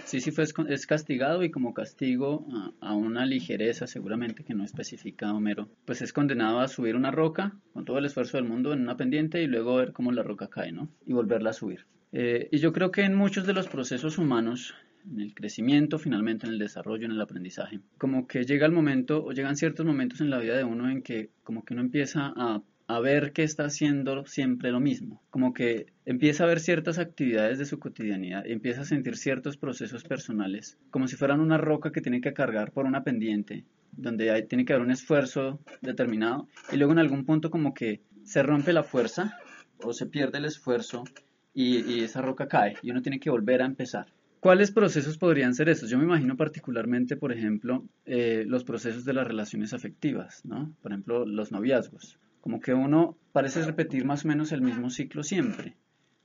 [0.05, 5.71] Sísifo es, castigado y como castigo a, a, una ligereza seguramente que no especifica Homero,
[5.87, 8.99] pues es condenado a subir una roca con todo el esfuerzo del mundo en una
[8.99, 10.91] pendiente y luego ver cómo la roca cae, ¿no?
[11.07, 11.87] Y volverla a subir.
[12.13, 14.75] Eh, y yo creo que en muchos de los procesos humanos,
[15.11, 19.25] en el crecimiento, finalmente en el desarrollo, en el aprendizaje, como que llega el momento,
[19.25, 22.33] o llegan ciertos momentos en la vida de uno en que como que uno empieza
[22.37, 26.99] a, a ver que está haciendo siempre lo mismo, como que empieza a ver ciertas
[26.99, 31.57] actividades de su cotidianidad y empieza a sentir ciertos procesos personales, como si fueran una
[31.57, 35.61] roca que tiene que cargar por una pendiente, donde hay, tiene que haber un esfuerzo
[35.81, 39.39] determinado, y luego en algún punto como que se rompe la fuerza
[39.83, 41.05] o se pierde el esfuerzo
[41.55, 44.07] y, esa roca cae y uno tiene que volver a empezar.
[44.41, 45.89] ¿Cuáles procesos podrían ser esos?
[45.89, 50.73] Yo me imagino particularmente, por ejemplo, eh, los procesos de las relaciones afectivas, ¿no?
[50.83, 52.19] Por ejemplo, los noviazgos.
[52.41, 55.77] Como que uno parece repetir más o menos el mismo ciclo siempre.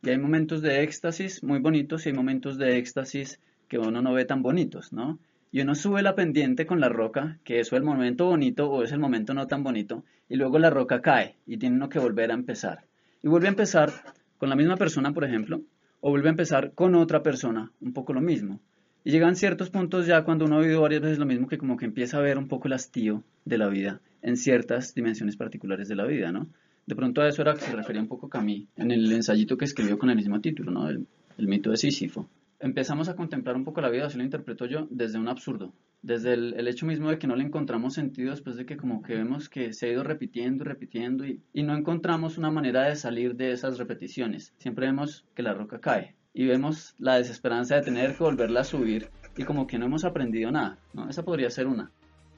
[0.02, 4.14] Y hay momentos de éxtasis muy bonitos y hay momentos de éxtasis que uno no
[4.14, 5.20] ve tan bonitos, ¿no?
[5.52, 8.84] Y uno sube la pendiente con la roca, que es o el momento bonito o
[8.84, 12.00] es el momento no tan bonito, y luego la roca cae y tiene uno que
[12.00, 12.86] volver a empezar.
[13.22, 13.92] Y vuelve a empezar
[14.38, 15.62] con la misma persona, por ejemplo,
[16.02, 18.60] o vuelve a empezar con otra persona, un poco lo mismo.
[19.04, 21.78] Y llegan ciertos puntos ya cuando uno ha vivido varias veces lo mismo que como
[21.78, 25.88] que empieza a ver un poco el hastío de la vida en ciertas dimensiones particulares
[25.88, 26.48] de la vida, ¿no?
[26.86, 29.66] De pronto a eso era que se refería un poco Camille en el ensayito que
[29.66, 30.90] escribió con el mismo título, ¿no?
[30.90, 31.06] El,
[31.38, 32.30] el mito de Sísifo.
[32.60, 36.34] Empezamos a contemplar un poco la vida, así lo interpreto yo, desde un absurdo, desde
[36.34, 39.50] el, hecho mismo de que no le encontramos sentido después de que como que vemos
[39.50, 43.36] que se ha ido repitiendo y repitiendo y, y, no encontramos una manera de salir
[43.36, 44.54] de esas repeticiones.
[44.58, 48.64] Siempre vemos que la roca cae y vemos la desesperanza de tener que volverla a
[48.64, 51.10] subir y como que no hemos aprendido nada, ¿no?
[51.10, 51.92] Esa podría ser una.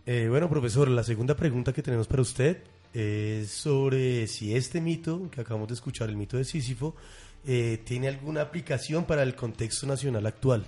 [0.06, 5.30] Eh, bueno, profesor, la segunda pregunta que tenemos para usted es sobre si este mito
[5.30, 6.96] que acabamos de escuchar, el mito de Sísifo,
[7.46, 10.66] eh, tiene alguna aplicación para el contexto nacional actual.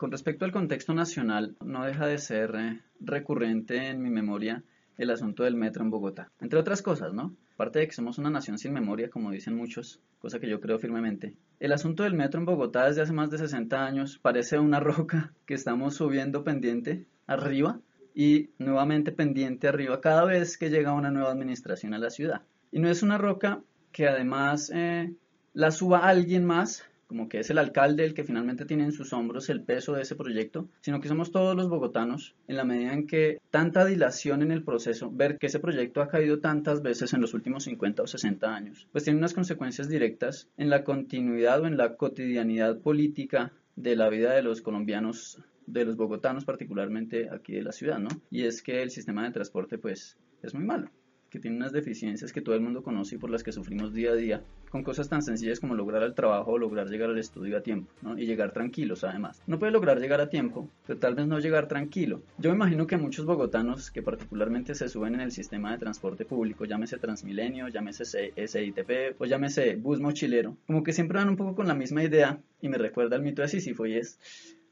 [0.00, 4.64] Con respecto al contexto nacional, no deja de ser eh, recurrente en mi memoria
[4.96, 6.30] el asunto del metro en Bogotá.
[6.40, 7.36] Entre otras cosas, ¿no?
[7.52, 10.78] Aparte de que somos una nación sin memoria, como dicen muchos, cosa que yo creo
[10.78, 11.36] firmemente.
[11.58, 15.34] El asunto del metro en Bogotá desde hace más de 60 años parece una roca
[15.44, 17.78] que estamos subiendo pendiente arriba
[18.14, 22.40] y nuevamente pendiente arriba cada vez que llega una nueva administración a la ciudad.
[22.72, 23.60] Y no es una roca
[23.92, 25.12] que además eh,
[25.52, 29.12] la suba alguien más, como que es el alcalde el que finalmente tiene en sus
[29.12, 32.92] hombros el peso de ese proyecto, sino que somos todos los bogotanos, en la medida
[32.92, 37.12] en que tanta dilación en el proceso, ver que ese proyecto ha caído tantas veces
[37.12, 41.60] en los últimos 50 o 60 años, pues tiene unas consecuencias directas en la continuidad
[41.62, 47.28] o en la cotidianidad política de la vida de los colombianos, de los bogotanos particularmente
[47.28, 48.10] aquí de la ciudad, ¿no?
[48.30, 50.92] Y es que el sistema de transporte pues es muy malo
[51.30, 54.10] que tiene unas deficiencias que todo el mundo conoce y por las que sufrimos día
[54.10, 57.56] a día, con cosas tan sencillas como lograr el trabajo o lograr llegar al estudio
[57.56, 57.90] a tiempo.
[58.16, 59.42] Y llegar tranquilos además.
[59.46, 62.22] No puede lograr llegar a tiempo, pero tal vez no llegar tranquilo.
[62.38, 66.24] Yo me imagino que muchos bogotanos que particularmente se suben en el sistema de transporte
[66.24, 71.54] público, llámese Transmilenio, llámese SITP o llámese bus mochilero, como que siempre van un poco
[71.54, 74.18] con la misma idea y me recuerda al mito de Sísifo y es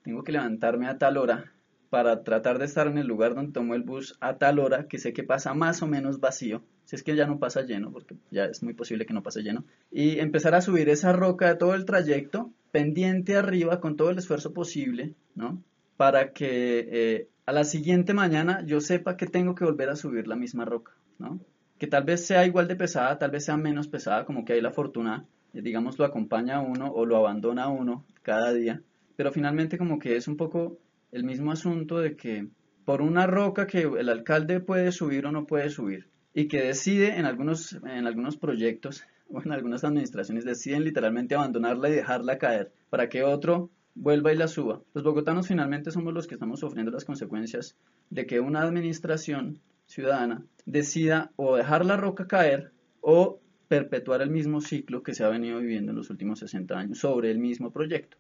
[0.02, 1.52] tengo que levantarme a tal hora
[1.90, 4.98] para tratar de estar en el lugar donde tomo el bus a tal hora que
[4.98, 8.16] sé que pasa más o menos vacío, si es que ya no pasa lleno, porque
[8.30, 11.74] ya es muy posible que no pase lleno, y empezar a subir esa roca todo
[11.74, 15.62] el trayecto, pendiente arriba, con todo el esfuerzo posible, ¿no?
[15.96, 20.28] Para que eh, a la siguiente mañana yo sepa que tengo que volver a subir
[20.28, 21.40] la misma roca, ¿no?
[21.78, 24.60] Que tal vez sea igual de pesada, tal vez sea menos pesada, como que hay
[24.60, 28.82] la fortuna, eh, digamos, lo acompaña a uno o lo abandona a uno cada día,
[29.16, 30.78] pero finalmente como que es un poco
[31.12, 32.48] el mismo asunto de que
[32.84, 37.16] por una roca que el alcalde puede subir o no puede subir y que decide
[37.18, 42.72] en algunos, en algunos proyectos o en algunas administraciones deciden literalmente abandonarla y dejarla caer
[42.90, 44.80] para que otro vuelva y la suba.
[44.94, 47.76] Los bogotanos finalmente somos los que estamos sufriendo las consecuencias
[48.10, 54.60] de que una administración ciudadana decida o dejar la roca caer o perpetuar el mismo
[54.60, 58.16] ciclo que se ha venido viviendo en los últimos 60 años sobre el mismo proyecto.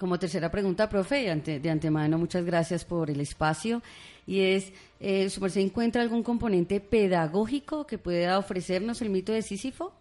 [0.00, 1.28] Como tercera pregunta, profe,
[1.60, 3.82] de antemano muchas gracias por el espacio.
[4.26, 9.42] Y es, eh, ¿su merced encuentra algún componente pedagógico que pueda ofrecernos el mito de
[9.42, 9.92] Sísifo?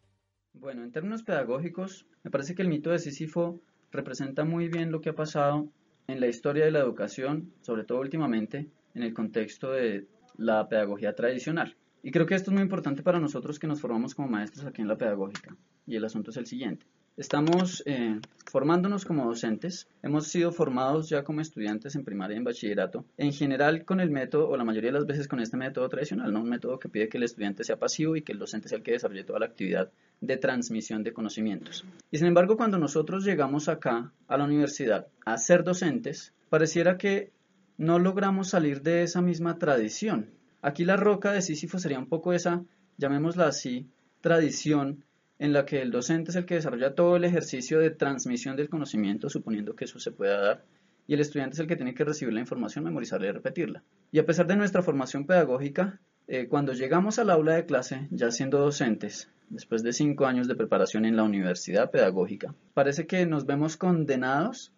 [0.53, 3.59] Bueno, en términos pedagógicos, me parece que el mito de Sísifo
[3.91, 5.67] representa muy bien lo que ha pasado
[6.07, 10.07] en la historia de la educación, sobre todo últimamente, en el contexto de
[10.37, 11.75] la pedagogía tradicional.
[12.03, 14.81] Y creo que esto es muy importante para nosotros que nos formamos como maestros aquí
[14.81, 15.57] en la pedagógica.
[15.85, 16.85] Y el asunto es el siguiente.
[17.19, 18.17] Estamos eh,
[18.49, 23.33] formándonos como docentes, hemos sido formados ya como estudiantes en primaria y en bachillerato, en
[23.33, 26.39] general con el método, o la mayoría de las veces con este método tradicional, ¿no?
[26.39, 28.85] un método que pide que el estudiante sea pasivo y que el docente sea el
[28.85, 31.83] que desarrolle toda la actividad de transmisión de conocimientos.
[32.09, 37.33] Y sin embargo, cuando nosotros llegamos acá a la universidad a ser docentes, pareciera que
[37.77, 40.29] no logramos salir de esa misma tradición.
[40.61, 42.63] Aquí la roca de Sísifo sería un poco esa,
[42.97, 43.89] llamémosla así,
[44.21, 45.03] tradición
[45.39, 48.69] en la que el docente es el que desarrolla todo el ejercicio de transmisión del
[48.69, 50.65] conocimiento, suponiendo que eso se pueda dar,
[51.07, 53.81] y el estudiante es el que tiene que recibir la información, memorizarla y repetirla.
[54.11, 58.29] Y a pesar de nuestra formación pedagógica, eh, cuando llegamos al aula de clase, ya
[58.29, 63.47] siendo docentes, después de cinco años de preparación en la universidad pedagógica, parece que nos
[63.47, 64.71] vemos condenados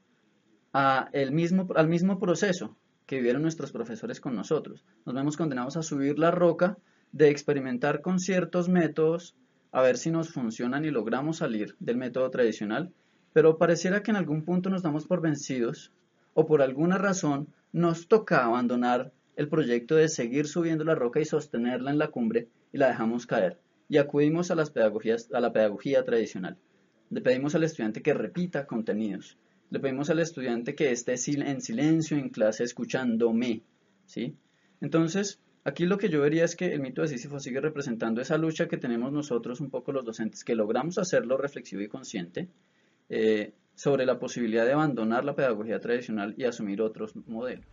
[0.72, 4.86] a el mismo, al mismo proceso que vivieron nuestros profesores con nosotros.
[5.06, 6.78] Nos vemos condenados a subir la roca
[7.12, 9.36] de experimentar con ciertos métodos,
[9.72, 12.92] a ver si nos funcionan y logramos salir del método tradicional,
[13.34, 15.92] pero pareciera que en algún punto nos damos por vencidos
[16.34, 21.26] o por alguna razón nos toca abandonar el proyecto de seguir subiendo la roca y
[21.26, 23.60] sostenerla en la cumbre y la dejamos caer
[23.92, 26.58] y acudimos a, las pedagogías, a la pedagogía tradicional.
[27.10, 29.38] Le pedimos al estudiante que repita contenidos.
[29.70, 33.64] Le pedimos al estudiante que esté en silencio en clase escuchándome.
[34.06, 34.38] ¿sí?
[34.80, 38.38] Entonces, Aquí lo que yo vería es que el mito de Sísifo sigue representando esa
[38.38, 42.50] lucha que tenemos nosotros, un poco los docentes, que logramos hacerlo reflexivo y consciente,
[43.10, 47.66] eh, sobre la posibilidad de abandonar la pedagogía tradicional y asumir otros modelos.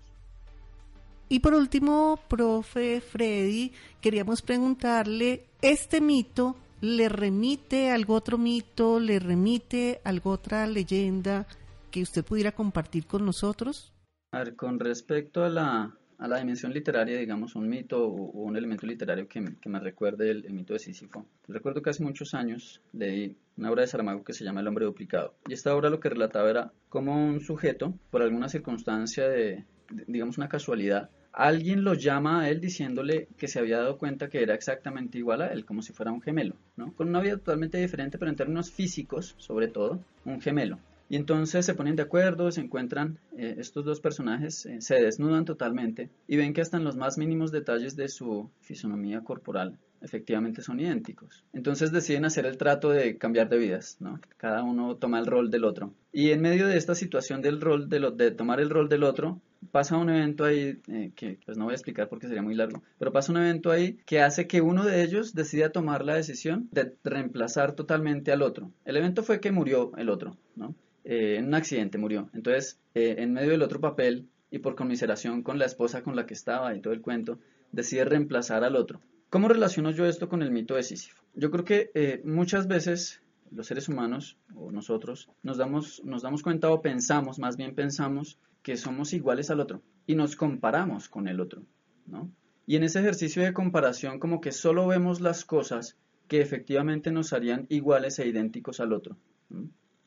[1.30, 9.00] Y por último, profe Freddy, queríamos preguntarle, ¿este mito le remite a algún otro mito,
[9.00, 11.46] le remite a alguna otra leyenda
[11.90, 13.92] que usted pudiera compartir con nosotros?
[14.32, 18.56] A ver, con respecto a la, a la dimensión literaria, digamos, un mito o, un
[18.56, 21.24] elemento literario que, me recuerde el, mito de Sísifo.
[21.46, 24.84] Recuerdo que hace muchos años leí una obra de Saramago que se llama El hombre
[24.84, 25.34] duplicado.
[25.48, 29.64] Y esta obra lo que relataba era cómo un sujeto, por alguna circunstancia de,
[30.08, 34.42] digamos, una casualidad, alguien lo llama a él diciéndole que se había dado cuenta que
[34.42, 36.92] era exactamente igual a él, como si fuera un gemelo, ¿no?
[36.94, 40.80] Con una vida totalmente diferente, pero en términos físicos, sobre todo, un gemelo.
[41.08, 45.44] Y entonces se ponen de acuerdo, se encuentran eh, estos dos personajes, eh, se desnudan
[45.44, 50.62] totalmente y ven que hasta en los más mínimos detalles de su fisonomía corporal efectivamente
[50.62, 51.44] son idénticos.
[51.52, 54.20] Entonces deciden hacer el trato de cambiar de vidas, ¿no?
[54.36, 55.92] Cada uno toma el rol del otro.
[56.12, 59.40] Y en medio de esta situación del rol de, tomar el rol del otro,
[59.72, 62.82] pasa un evento ahí eh, que pues no voy a explicar porque sería muy largo,
[62.98, 66.68] pero pasa un evento ahí que hace que uno de ellos decida tomar la decisión
[66.70, 68.70] de reemplazar totalmente al otro.
[68.84, 70.74] El evento fue que murió el otro, ¿no?
[71.10, 72.28] Eh, en un accidente murió.
[72.34, 76.26] Entonces, eh, en medio del otro papel y por conmiseración con la esposa con la
[76.26, 77.38] que estaba y todo el cuento,
[77.72, 79.00] decide reemplazar al otro.
[79.30, 81.24] ¿Cómo relaciono yo esto con el mito de Sísifo?
[81.34, 86.42] Yo creo que eh, muchas veces los seres humanos o nosotros nos damos, nos damos
[86.42, 91.26] cuenta o pensamos, más bien pensamos, que somos iguales al otro y nos comparamos con
[91.26, 91.62] el otro,
[92.06, 92.30] ¿no?
[92.66, 97.32] Y en ese ejercicio de comparación como que solo vemos las cosas que efectivamente nos
[97.32, 99.16] harían iguales e idénticos al otro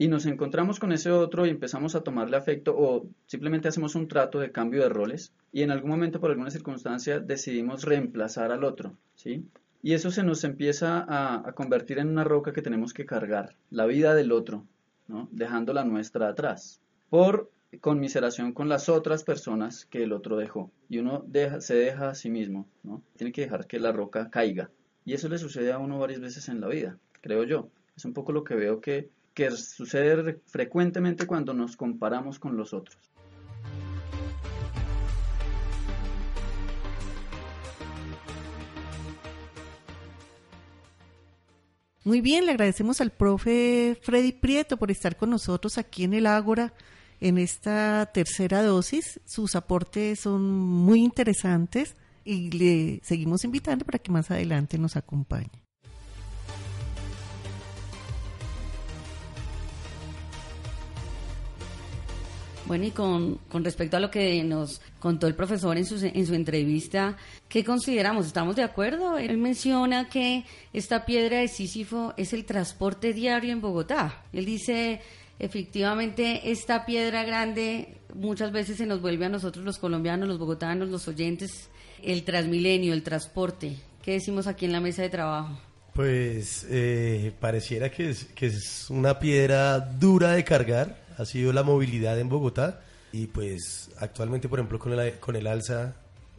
[0.01, 4.07] y nos encontramos con ese otro y empezamos a tomarle afecto o simplemente hacemos un
[4.07, 8.63] trato de cambio de roles y en algún momento por alguna circunstancia decidimos reemplazar al
[8.63, 9.45] otro, ¿sí?
[9.83, 13.85] Y eso se nos empieza a, convertir en una roca que tenemos que cargar, la
[13.85, 14.65] vida del otro,
[15.07, 15.29] ¿no?
[15.31, 16.81] Dejando la nuestra atrás.
[17.11, 20.71] por conmiseración con las otras personas que el otro dejó.
[20.89, 21.23] Y uno
[21.59, 22.65] se deja a sí mismo.
[23.17, 24.71] Tiene que dejar que la roca caiga.
[25.05, 27.69] Y eso le sucede a uno varias veces en la vida, creo yo.
[27.95, 32.73] Es un poco lo que veo que, que sucede frecuentemente cuando nos comparamos con los
[32.73, 32.97] otros.
[42.03, 46.25] Muy bien, le agradecemos al profe Freddy Prieto por estar con nosotros aquí en el
[46.25, 46.73] Ágora
[47.19, 49.21] en esta tercera dosis.
[49.25, 55.61] Sus aportes son muy interesantes y le seguimos invitando para que más adelante nos acompañe.
[62.72, 66.26] Bueno, y con, con, respecto a lo que nos contó el profesor en su, en
[66.26, 67.17] su entrevista,
[67.49, 68.28] ¿qué consideramos?
[68.28, 69.17] ¿Estamos de acuerdo?
[69.17, 74.24] Él menciona que esta piedra de Sísifo es el transporte diario en Bogotá.
[74.32, 75.01] Él dice,
[75.38, 80.88] efectivamente, esta piedra grande muchas veces se nos vuelve a nosotros los colombianos, los bogotanos,
[80.88, 81.67] los oyentes,
[82.01, 83.76] el transmilenio, el transporte.
[84.01, 85.59] ¿Qué decimos aquí en la mesa de trabajo?
[85.93, 91.61] Pues eh, pareciera que es, que es una piedra dura de cargar, ha sido la
[91.61, 95.95] movilidad en Bogotá y pues actualmente por ejemplo con el, con el alza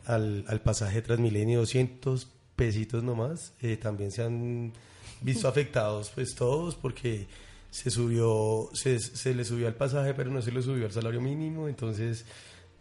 [0.07, 2.27] al, al pasaje Transmilenio 200
[2.57, 4.73] pesitos nomás, eh, también se han
[5.21, 7.27] visto afectados pues todos porque
[7.71, 11.21] se subió, se, se le subió al pasaje pero no se le subió al salario
[11.21, 12.25] mínimo, entonces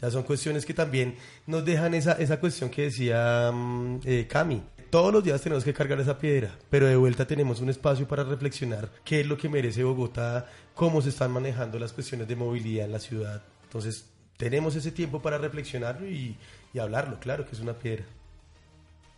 [0.01, 4.63] ya son cuestiones que también nos dejan esa, esa cuestión que decía mm, eh, Cami.
[4.91, 8.25] Todos los días tenemos que cargar esa piedra, pero de vuelta tenemos un espacio para
[8.25, 12.87] reflexionar qué es lo que merece Bogotá, cómo se están manejando las cuestiones de movilidad
[12.87, 13.41] en la ciudad.
[13.63, 16.35] Entonces, tenemos ese tiempo para reflexionarlo y,
[16.73, 18.03] y hablarlo, claro que es una piedra.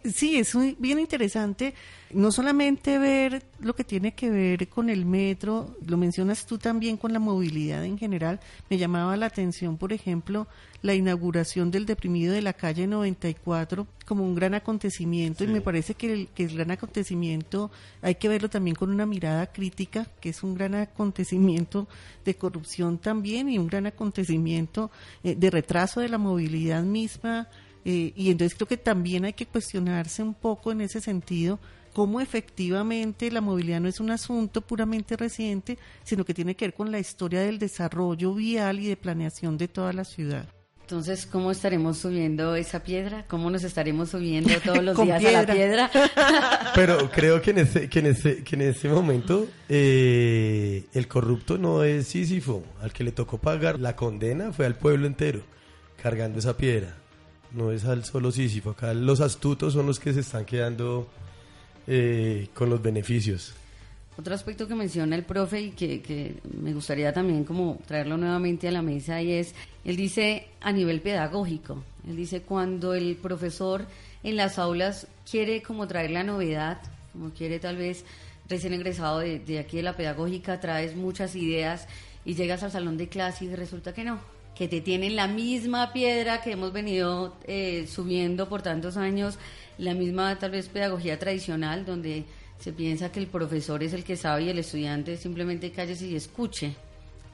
[0.04, 1.74] Sí, es muy bien interesante
[2.14, 6.98] no solamente ver lo que tiene que ver con el metro, lo mencionas tú también
[6.98, 8.40] con la movilidad en general.
[8.70, 10.48] Me llamaba la atención, por ejemplo,
[10.82, 15.96] la inauguración del deprimido de la calle 94 como un gran acontecimiento y me parece
[15.96, 20.30] que el, que el gran acontecimiento hay que verlo también con una mirada crítica, que
[20.30, 21.88] es un gran acontecimiento
[22.26, 24.92] de corrupción también y un gran acontecimiento
[25.24, 27.48] eh, de retraso de la movilidad misma
[27.86, 31.60] eh, y entonces creo que también hay que cuestionarse un poco en ese sentido
[31.94, 36.74] cómo efectivamente la movilidad no es un asunto puramente reciente, sino que tiene que ver
[36.74, 40.48] con la historia del desarrollo vial y de planeación de toda la ciudad.
[40.82, 43.26] Entonces, ¿cómo estaremos subiendo esa piedra?
[43.28, 45.92] ¿Cómo nos estaremos subiendo todos los días a la piedra?
[46.76, 51.58] Pero creo que en ese, que en ese, que en ese momento eh, el corrupto
[51.58, 52.64] no es Sísifo.
[52.82, 55.42] Al que le tocó pagar la condena fue al pueblo entero
[56.02, 56.98] cargando esa piedra
[57.54, 58.72] no es al solo Sísifo.
[58.72, 61.08] Acá los astutos son los que se están quedando
[61.88, 63.54] eh, con los beneficios.
[64.18, 68.68] Otro aspecto que menciona el profe y que, que, me gustaría también como traerlo nuevamente
[68.68, 73.88] a la mesa y es, él dice a nivel pedagógico, él dice cuando el profesor
[74.22, 76.80] en las aulas quiere como traer la novedad,
[77.12, 78.06] como quiere tal vez
[78.48, 81.88] recién egresado de, de aquí de la pedagógica, traes muchas ideas
[82.24, 84.20] y llegas al salón de clase y resulta que no,
[84.56, 89.38] que te tienen la misma piedra que hemos venido eh, subiendo por tantos años,
[89.78, 92.26] la misma tal vez pedagogía tradicional, donde
[92.60, 96.16] se piensa que el profesor es el que sabe y el estudiante simplemente cállese y
[96.16, 96.76] escuche.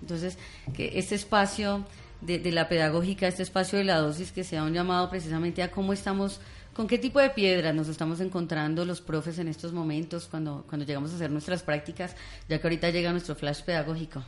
[0.01, 0.37] Entonces,
[0.73, 1.85] que este espacio
[2.21, 5.71] de, de, la pedagógica, este espacio de la dosis, que sea un llamado precisamente a
[5.71, 6.39] cómo estamos,
[6.73, 10.85] con qué tipo de piedras nos estamos encontrando los profes en estos momentos cuando, cuando
[10.85, 12.15] llegamos a hacer nuestras prácticas,
[12.47, 14.23] ya que ahorita llega nuestro flash pedagógico.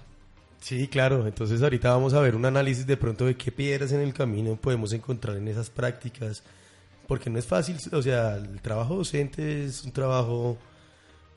[0.61, 1.27] Sí, claro.
[1.27, 4.55] Entonces ahorita vamos a ver un análisis de pronto de qué piedras en el camino
[4.55, 6.43] podemos encontrar en esas prácticas,
[7.07, 10.57] porque no es fácil, o sea, el trabajo docente es un trabajo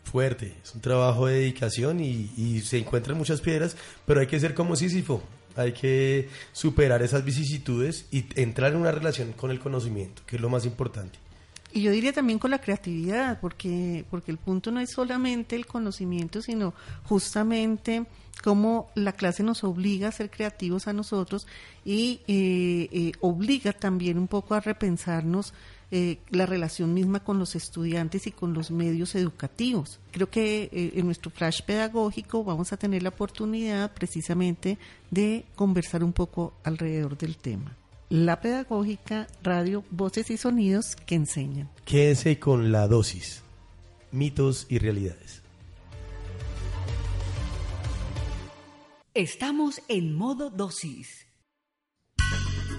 [0.04, 4.38] fuerte, es un trabajo de dedicación y, y se encuentran muchas piedras, pero hay que
[4.38, 5.22] ser como Sísifo,
[5.56, 10.42] hay que superar esas vicisitudes y entrar en una relación con el conocimiento, que es
[10.42, 11.18] lo más importante.
[11.74, 15.66] Y yo diría también con la creatividad, porque, porque el punto no es solamente el
[15.66, 16.72] conocimiento, sino
[17.02, 18.06] justamente
[18.44, 21.48] cómo la clase nos obliga a ser creativos a nosotros
[21.84, 25.52] y eh, eh, obliga también un poco a repensarnos
[25.90, 29.98] eh, la relación misma con los estudiantes y con los medios educativos.
[30.12, 34.78] Creo que eh, en nuestro flash pedagógico vamos a tener la oportunidad precisamente
[35.10, 37.76] de conversar un poco alrededor del tema
[38.14, 41.68] la pedagógica, radio, voces y sonidos que enseñan.
[41.84, 43.42] Quédense con la dosis,
[44.12, 45.42] mitos y realidades.
[49.14, 51.26] Estamos en modo dosis.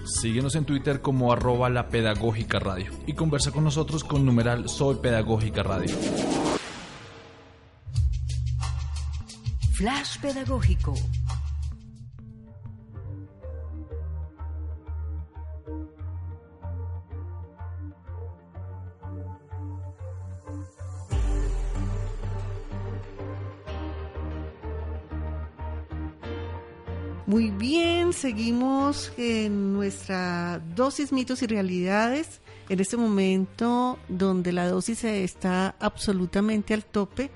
[0.06, 4.96] Síguenos en Twitter como arroba la pedagógica radio y conversa con nosotros con numeral Soy
[5.02, 5.94] Pedagógica Radio.
[9.74, 10.94] Flash Pedagógico.
[28.16, 32.40] Seguimos en nuestra dosis mitos y realidades.
[32.68, 37.30] En este momento donde la dosis está absolutamente al tope,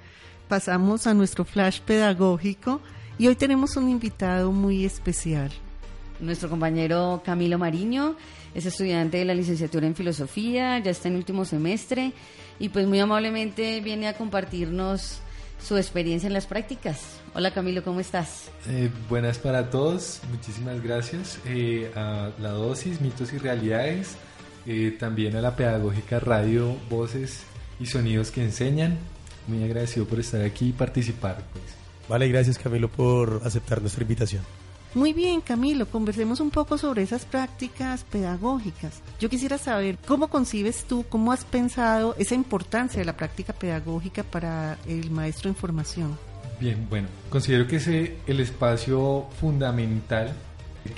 [0.49, 2.81] pasamos a nuestro flash pedagógico
[3.19, 5.53] y hoy tenemos un invitado muy especial.
[6.19, 8.17] Nuestro compañero Camilo Mariño
[8.55, 12.13] es estudiante de la licenciatura en filosofía, ya está en último semestre
[12.59, 15.21] y pues muy amablemente viene a compartirnos
[15.63, 17.21] su experiencia en las prácticas.
[17.35, 18.51] Hola Camilo, ¿cómo estás?
[18.69, 24.17] Eh, buenas para todos, muchísimas gracias eh, a la dosis, mitos y realidades,
[24.67, 27.45] eh, también a la pedagógica radio, voces
[27.79, 28.99] y sonidos que enseñan.
[29.47, 31.43] Muy agradecido por estar aquí y participar.
[31.53, 31.65] Pues.
[32.09, 34.43] Vale, gracias Camilo por aceptar nuestra invitación.
[34.93, 39.03] Muy bien, Camilo, conversemos un poco sobre esas prácticas pedagógicas.
[39.21, 44.25] Yo quisiera saber cómo concibes tú, cómo has pensado esa importancia de la práctica pedagógica
[44.25, 46.19] para el maestro en formación.
[46.59, 50.35] Bien, bueno, considero que es el espacio fundamental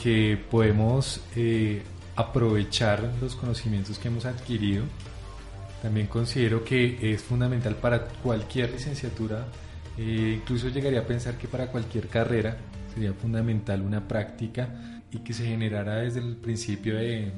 [0.02, 1.82] que podemos eh,
[2.16, 4.84] aprovechar los conocimientos que hemos adquirido.
[5.82, 9.48] También considero que es fundamental para cualquier licenciatura,
[9.98, 12.56] eh, incluso llegaría a pensar que para cualquier carrera,
[12.92, 17.32] sería fundamental una práctica y que se generara desde el principio de,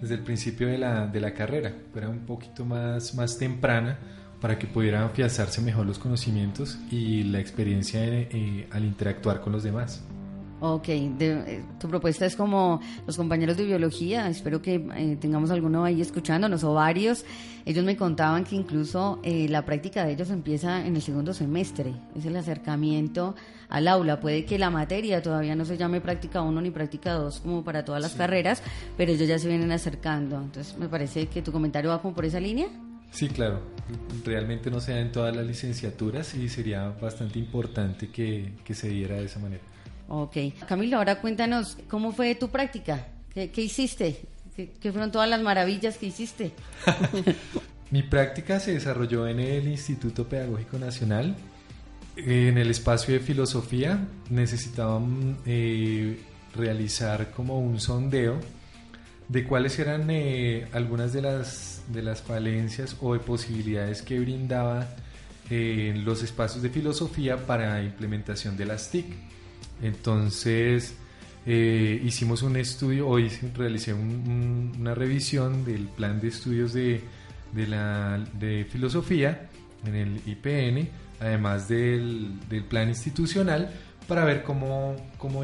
[0.00, 3.98] desde el principio de la, de la carrera, fuera un poquito más, más temprana
[4.40, 9.62] para que pudieran afianzarse mejor los conocimientos y la experiencia eh, al interactuar con los
[9.62, 10.04] demás.
[10.74, 15.84] Ok, eh, tu propuesta es como los compañeros de biología, espero que eh, tengamos alguno
[15.84, 17.24] ahí escuchándonos o varios.
[17.64, 21.94] Ellos me contaban que incluso eh, la práctica de ellos empieza en el segundo semestre,
[22.16, 23.36] es el acercamiento
[23.68, 24.18] al aula.
[24.18, 27.84] Puede que la materia todavía no se llame práctica 1 ni práctica 2 como para
[27.84, 28.60] todas las carreras,
[28.96, 30.36] pero ellos ya se vienen acercando.
[30.36, 32.66] Entonces me parece que tu comentario va como por esa línea.
[33.12, 33.60] Sí, claro.
[34.24, 38.88] Realmente no se da en todas las licenciaturas y sería bastante importante que, que se
[38.88, 39.62] diera de esa manera.
[40.08, 40.36] Ok.
[40.68, 43.06] Camilo, ahora cuéntanos, ¿cómo fue tu práctica?
[43.32, 44.20] ¿Qué, hiciste?
[44.56, 46.52] ¿Qué, fueron todas las maravillas que hiciste?
[47.90, 51.36] Mi práctica se desarrolló en el Instituto Pedagógico Nacional.
[52.16, 56.18] En el espacio de filosofía necesitaban eh,
[56.54, 58.40] realizar como un sondeo
[59.28, 64.88] de cuáles eran eh, algunas de las, de las falencias o de posibilidades que brindaba
[65.50, 69.06] eh, los espacios de filosofía para implementación de las TIC.
[69.82, 70.96] Entonces
[71.44, 77.00] eh, hicimos un estudio, hoy realicé una revisión del plan de estudios de,
[77.54, 79.48] la, de filosofía
[79.86, 80.88] en el IPN,
[81.20, 82.32] además del,
[82.68, 83.70] plan institucional,
[84.08, 85.42] para ver cómo, cómo,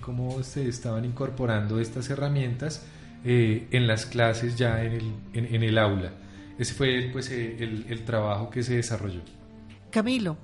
[0.00, 2.86] cómo se estaban incorporando estas herramientas
[3.24, 6.12] eh, en las clases ya en el, en, el aula.
[6.58, 9.22] Ese fue pues, el, el trabajo que se desarrolló.
[9.90, 10.36] Camilo,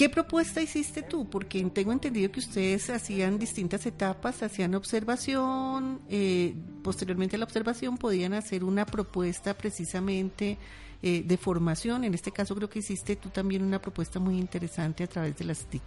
[0.00, 1.28] ¿Qué propuesta hiciste tú?
[1.28, 7.98] Porque tengo entendido que ustedes hacían distintas etapas, hacían observación, eh, posteriormente a la observación
[7.98, 10.56] podían hacer una propuesta precisamente
[11.02, 12.04] eh, de formación.
[12.04, 15.44] En este caso creo que hiciste tú también una propuesta muy interesante a través de
[15.44, 15.82] las TIC.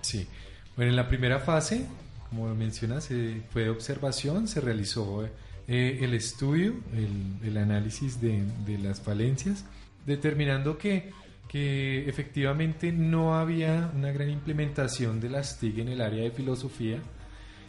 [0.00, 0.26] Sí,
[0.74, 1.84] bueno, en la primera fase,
[2.30, 5.28] como mencionas, eh, fue de observación, se realizó
[5.66, 9.66] el estudio, el, análisis de las falencias,
[10.06, 11.12] determinando que
[11.52, 16.98] que efectivamente no había una gran implementación de las TIC en el área de filosofía.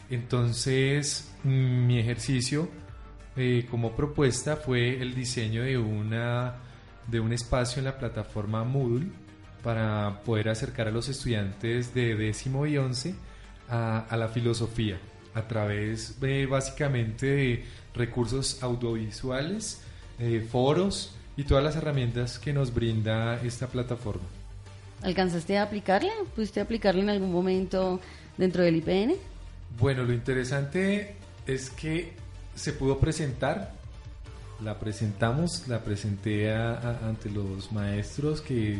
[0.08, 2.70] Entonces, mi ejercicio
[3.36, 6.54] eh, como propuesta fue el diseño de, una,
[7.08, 9.10] de un espacio en la plataforma Moodle
[9.62, 13.14] para poder acercar a los estudiantes de décimo y once
[13.68, 14.98] a, la filosofía
[15.34, 17.64] a través de, básicamente de
[17.94, 19.82] recursos audiovisuales,
[20.18, 24.24] eh, foros, y todas las herramientas que nos brinda esta plataforma.
[25.02, 26.12] ¿Alcanzaste a aplicarla?
[26.34, 28.00] ¿Pudiste aplicarla en algún momento
[28.36, 29.14] dentro del IPN?
[29.78, 31.16] Bueno, lo interesante
[31.46, 32.12] es que
[32.54, 33.72] se pudo presentar,
[34.62, 38.78] la presentamos, la presenté ante los maestros que,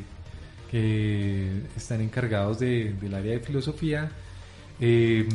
[0.71, 4.11] que están encargados de, del área de filosofía.
[4.81, 5.29] Eh,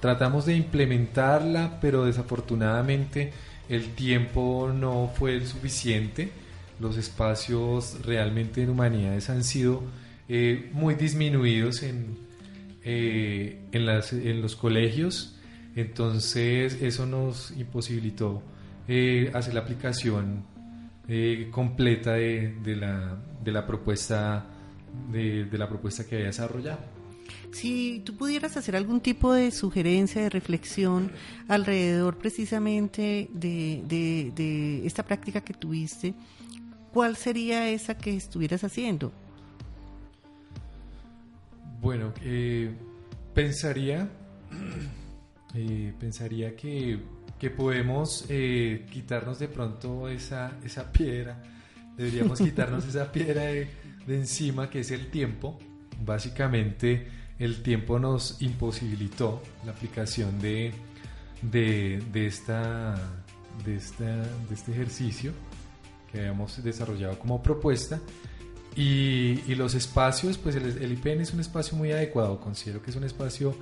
[0.00, 3.32] tratamos de implementarla, pero desafortunadamente
[3.68, 6.30] el tiempo no fue el suficiente
[6.84, 9.82] los espacios realmente en humanidades han sido
[10.28, 12.16] eh, muy disminuidos en,
[12.84, 15.40] eh, en, las, en, los colegios,
[15.74, 18.42] entonces eso nos imposibilitó
[18.86, 20.44] eh, hacer la aplicación
[21.50, 24.46] completa de, de, la, de, la, propuesta
[25.10, 26.78] de, la propuesta que había desarrollado.
[27.52, 31.12] Si tú pudieras hacer algún tipo de sugerencia, de reflexión
[31.46, 36.14] alrededor precisamente de, de, esta práctica que tuviste,
[36.94, 39.12] ¿cuál sería esa que estuvieras haciendo?
[41.80, 42.72] Bueno, eh,
[43.34, 44.08] pensaría
[45.54, 47.00] eh, pensaría que,
[47.36, 51.42] que podemos eh, quitarnos de pronto esa, esa piedra,
[51.96, 53.68] deberíamos quitarnos esa piedra de,
[54.06, 55.58] de encima que es el tiempo.
[56.04, 57.08] Básicamente
[57.40, 60.72] el tiempo nos imposibilitó la aplicación de,
[61.42, 62.94] de, de esta,
[63.64, 65.32] de, esta, de este ejercicio
[66.14, 68.00] que habíamos desarrollado como propuesta.
[68.76, 72.90] Y, y los espacios, pues el, el, IPN es un espacio muy adecuado, considero que
[72.90, 73.54] es un espacio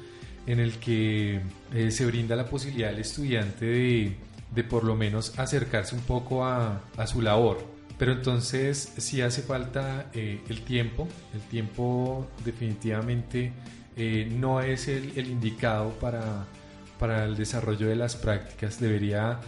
[0.46, 1.40] en el que
[1.74, 4.16] eh, se brinda la posibilidad al estudiante de,
[4.54, 7.58] de, por lo menos acercarse un poco a, a su labor.
[7.98, 13.52] Pero entonces sí hace falta eh, el tiempo, el tiempo definitivamente
[13.96, 16.46] eh, no es el, el indicado para,
[16.98, 18.80] para, el desarrollo de las prácticas.
[18.80, 19.38] Debería,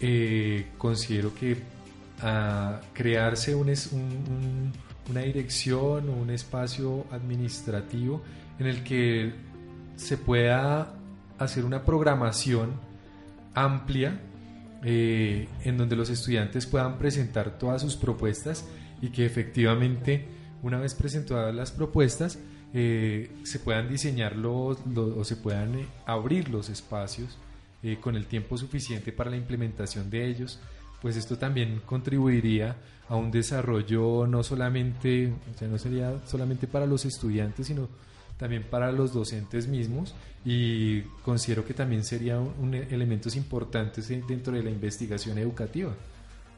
[0.00, 1.56] eh, considero que
[2.22, 4.72] a crearse un, un,
[5.08, 8.22] una dirección o un espacio administrativo
[8.58, 9.32] en el que
[9.96, 10.94] se pueda
[11.38, 12.72] hacer una programación
[13.54, 14.20] amplia
[14.82, 18.66] eh, en donde los estudiantes puedan presentar todas sus propuestas
[19.02, 20.26] y que efectivamente
[20.62, 22.38] una vez presentadas las propuestas
[22.72, 27.38] eh, se puedan diseñar los, o se puedan eh, abrir los espacios
[28.02, 30.60] con el tiempo suficiente para la implementación de ellos
[31.00, 32.76] pues esto también contribuiría
[33.08, 37.88] a un desarrollo no solamente, o sea, no sería solamente para los estudiantes, sino
[38.36, 44.54] también para los docentes mismos y considero que también sería un, un elementos importantes dentro
[44.54, 45.92] de la investigación educativa,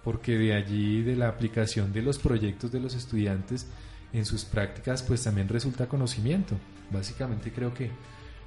[0.05, 3.67] porque de allí, de la aplicación de los proyectos de los estudiantes
[4.13, 6.55] en sus prácticas, pues también resulta conocimiento.
[6.91, 7.91] Básicamente creo que,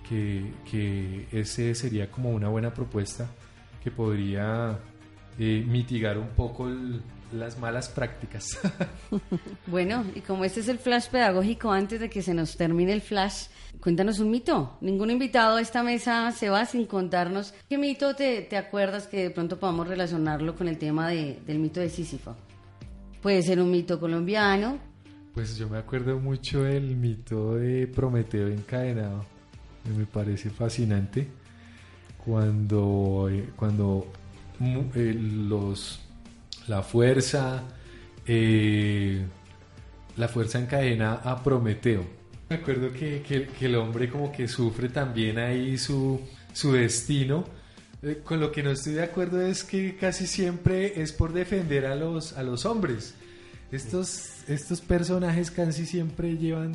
[0.07, 3.27] que, que ese sería como una buena propuesta
[3.83, 4.79] que podría
[5.37, 8.59] eh, mitigar un poco el, las malas prácticas.
[9.67, 13.01] bueno, y como este es el flash pedagógico, antes de que se nos termine el
[13.01, 13.47] flash,
[13.79, 14.77] cuéntanos un mito.
[14.81, 19.23] Ningún invitado a esta mesa se va sin contarnos qué mito te, te acuerdas que
[19.23, 22.35] de pronto podamos relacionarlo con el tema de, del mito de Sísifo.
[23.21, 24.77] Puede ser un mito colombiano.
[25.33, 29.25] Pues yo me acuerdo mucho del mito de Prometeo encadenado.
[29.97, 31.27] Me parece fascinante
[32.23, 34.07] cuando, cuando
[34.61, 35.99] eh, los,
[36.67, 37.63] la fuerza,
[38.25, 39.25] eh,
[40.17, 42.05] la fuerza encadena a Prometeo.
[42.49, 46.21] Me acuerdo que, que, el hombre como que sufre también ahí su,
[46.53, 47.43] su destino.
[48.03, 51.87] Eh, con lo que no estoy de acuerdo es que casi siempre es por defender
[51.87, 53.15] a los, a los hombres.
[53.71, 56.73] Estos, estos personajes casi siempre llevan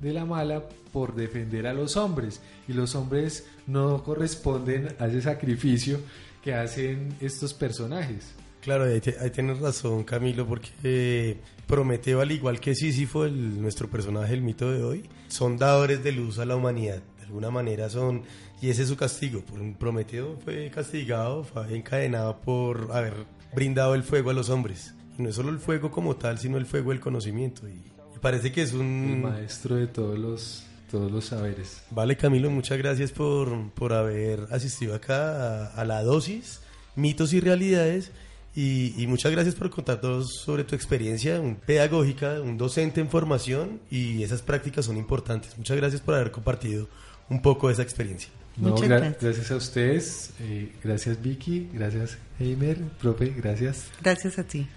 [0.00, 5.22] de la mala por defender a los hombres y los hombres no corresponden a ese
[5.22, 6.00] sacrificio
[6.44, 8.34] que hacen estos personajes.
[8.60, 13.88] Claro, ahí, ahí, tienes razón Camilo, porque eh, Prometeo, al igual que Sísifo, el, nuestro
[13.88, 17.02] personaje, el mito de hoy, son dadores de luz a la humanidad.
[17.18, 18.22] De alguna manera son,
[18.60, 19.42] y ese es su castigo.
[19.78, 23.14] Prometeo fue castigado, fue encadenado por haber
[23.54, 24.94] brindado el fuego a los hombres.
[25.18, 27.66] Y no es solo el fuego como tal, sino el fuego del conocimiento.
[27.66, 29.22] Y, y parece que es un...
[29.24, 30.64] El maestro de todos los
[30.94, 31.82] todos los saberes.
[31.90, 36.60] Vale, Camilo, muchas gracias por, por haber asistido acá a, a, la dosis,
[36.94, 38.12] mitos y realidades.
[38.54, 43.80] Y, y, muchas gracias por contarnos sobre tu experiencia un, pedagógica, un docente en formación
[43.90, 45.58] y esas prácticas son importantes.
[45.58, 46.86] Muchas gracias por haber compartido
[47.28, 48.30] un poco de esa experiencia.
[48.56, 49.20] No, muchas gracias.
[49.20, 53.88] gracias a ustedes, eh, gracias Vicky, gracias Heimer, profe, gracias.
[54.00, 54.68] Gracias a ti.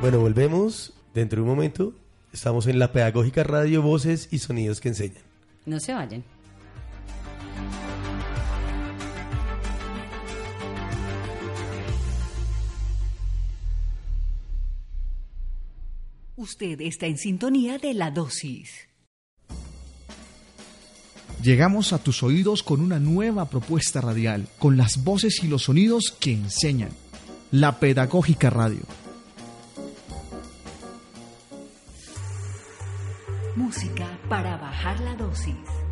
[0.00, 1.92] Bueno, volvemos dentro de un momento.
[2.32, 5.24] Estamos en la Pedagógica Radio Voces y Sonidos que Enseñan.
[5.66, 6.22] No se vayan.
[16.36, 18.70] Usted está en sintonía de la dosis.
[21.42, 26.14] Llegamos a tus oídos con una nueva propuesta radial, con las voces y los sonidos
[26.20, 26.90] que enseñan.
[27.50, 28.82] La Pedagógica Radio.
[33.58, 35.87] Música para bajar la dosis.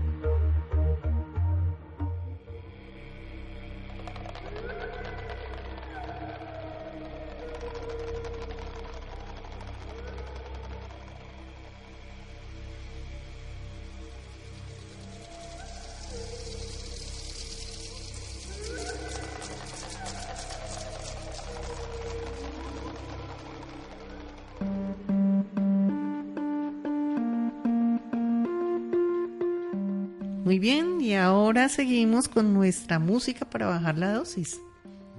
[31.69, 34.61] Seguimos con nuestra música para bajar la dosis.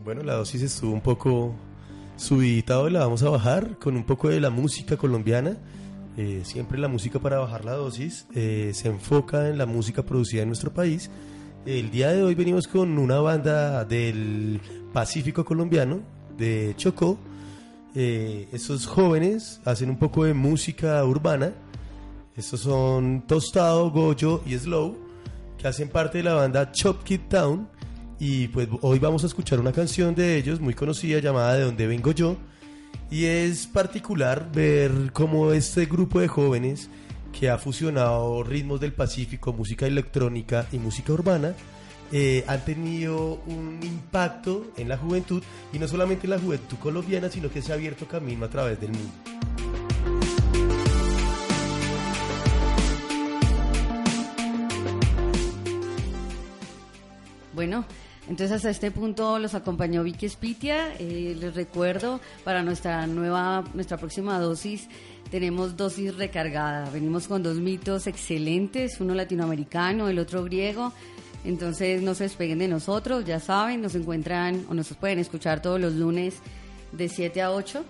[0.03, 1.53] Bueno, la dosis estuvo un poco
[2.15, 5.57] subidita hoy, la vamos a bajar con un poco de la música colombiana.
[6.17, 10.41] Eh, siempre la música para bajar la dosis eh, se enfoca en la música producida
[10.41, 11.11] en nuestro país.
[11.65, 14.59] El día de hoy venimos con una banda del
[14.93, 15.99] Pacífico colombiano,
[16.37, 17.19] de Chocó.
[17.93, 18.47] Eh,
[18.87, 21.53] jóvenes hacen un poco de música urbana.
[22.35, 24.97] Estos son Tostado, Goyo y Slow,
[25.57, 27.69] que hacen parte de la banda Chop Kid Town.
[28.19, 31.87] Y pues hoy vamos a escuchar una canción de ellos muy conocida llamada De dónde
[31.87, 32.37] vengo yo.
[33.09, 36.89] Y es particular ver cómo este grupo de jóvenes
[37.37, 41.53] que ha fusionado ritmos del Pacífico, música electrónica y música urbana,
[42.11, 45.43] eh, han tenido un impacto en la juventud
[45.73, 48.79] y no solamente en la juventud colombiana, sino que se ha abierto camino a través
[48.79, 49.66] del mundo.
[58.29, 60.93] Entonces hasta este punto los acompañó Vicky Spitia.
[60.99, 64.89] Eh, les recuerdo, para nuestra nueva, nuestra próxima dosis,
[65.31, 66.89] tenemos dosis recargada.
[66.89, 70.91] Venimos con dos mitos excelentes, uno latinoamericano, el otro griego.
[71.45, 75.79] Entonces no se despeguen de nosotros, ya saben, nos encuentran o nos pueden escuchar todos
[75.79, 76.35] los lunes
[76.91, 77.85] de 7 a 8.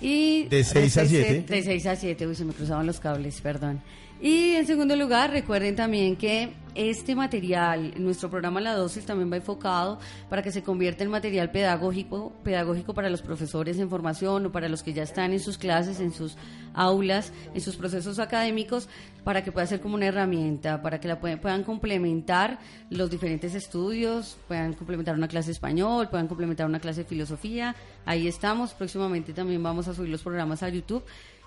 [0.00, 1.44] Y De 6 a 7.
[1.46, 3.82] De 6 a 7, uy, se me cruzaban los cables, perdón.
[4.24, 9.36] Y en segundo lugar, recuerden también que este material, nuestro programa La Dosis también va
[9.36, 9.98] enfocado
[10.30, 14.70] para que se convierta en material pedagógico, pedagógico para los profesores en formación o para
[14.70, 16.38] los que ya están en sus clases, en sus
[16.72, 18.88] aulas, en sus procesos académicos,
[19.24, 22.58] para que pueda ser como una herramienta, para que la puedan, puedan complementar
[22.88, 27.76] los diferentes estudios, puedan complementar una clase de español, puedan complementar una clase de filosofía.
[28.06, 28.72] Ahí estamos.
[28.72, 31.04] Próximamente también vamos a subir los programas a YouTube.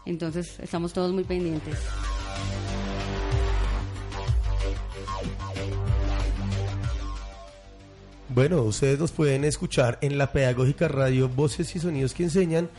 [0.08, 1.78] Entonces, estamos todos muy pendientes.
[8.30, 12.70] Bueno, ustedes nos pueden escuchar en la Pedagógica Radio Voces y Sonidos que enseñan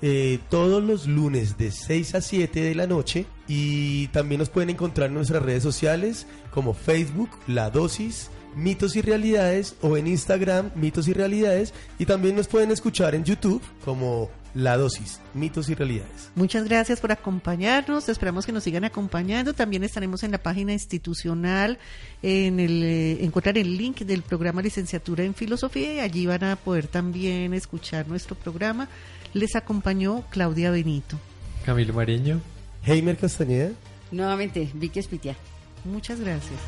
[0.00, 4.70] eh, todos los lunes de 6 a 7 de la noche y también nos pueden
[4.70, 10.70] encontrar en nuestras redes sociales como Facebook, La Dosis, Mitos y Realidades o en Instagram,
[10.74, 15.74] Mitos y Realidades y también nos pueden escuchar en YouTube como La Dosis, Mitos y
[15.74, 16.30] Realidades.
[16.34, 18.08] Muchas gracias por acompañarnos.
[18.08, 19.52] Esperamos que nos sigan acompañando.
[19.52, 21.78] También estaremos en la página institucional,
[22.22, 26.56] en el eh, encontrar el link del programa Licenciatura en Filosofía y allí van a
[26.56, 28.88] poder también escuchar nuestro programa.
[29.34, 31.18] Les acompañó Claudia Benito.
[31.64, 32.40] Camilo Mariño.
[32.84, 33.72] Heimer Castañeda.
[34.10, 35.36] Nuevamente, Vicky Espitia.
[35.84, 36.58] Muchas gracias.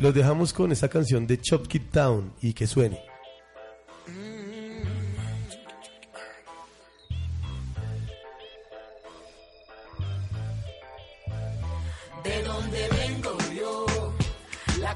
[0.00, 3.11] Los dejamos con esta canción de Chop Kid Town y que suene.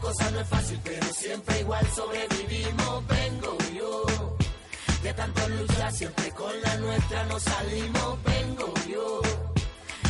[0.07, 3.07] Cosa no es fácil, pero siempre igual sobrevivimos.
[3.09, 4.37] Vengo yo.
[5.03, 8.23] De tanto luchar, siempre con la nuestra nos salimos.
[8.23, 9.21] Vengo yo.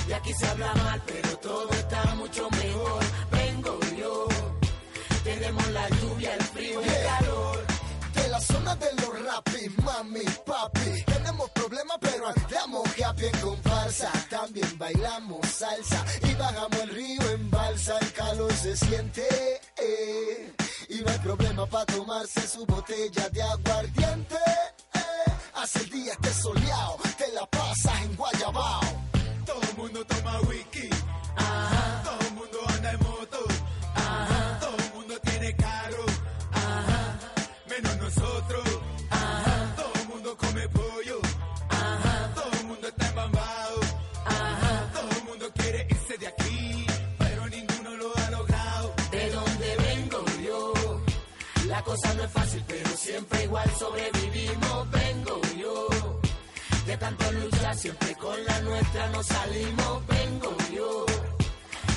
[0.09, 3.03] Y aquí se habla mal, pero todo está mucho mejor.
[3.31, 4.29] Vengo yo.
[5.25, 7.67] Tenemos la lluvia, el frío y el calor.
[8.15, 11.06] De la zona de los rapis, mami, papi.
[11.47, 14.11] Tenemos problemas, pero andamos happy en comparsa.
[14.31, 17.99] También bailamos salsa y bajamos el río en balsa.
[18.01, 19.27] El calor se siente
[19.77, 20.53] eh,
[20.89, 24.35] y no hay problema para tomarse su botella de aguardiente.
[24.95, 25.33] eh.
[25.55, 28.81] Hace el día esté soleado, te la pasas en Guayabao.
[29.45, 30.96] Todo el mundo toma whisky.
[51.77, 54.91] La cosa no es fácil, pero siempre igual sobrevivimos.
[54.91, 55.89] Vengo yo.
[56.87, 60.07] De tanto luchar, siempre con la nuestra nos salimos.
[60.07, 61.05] Vengo yo.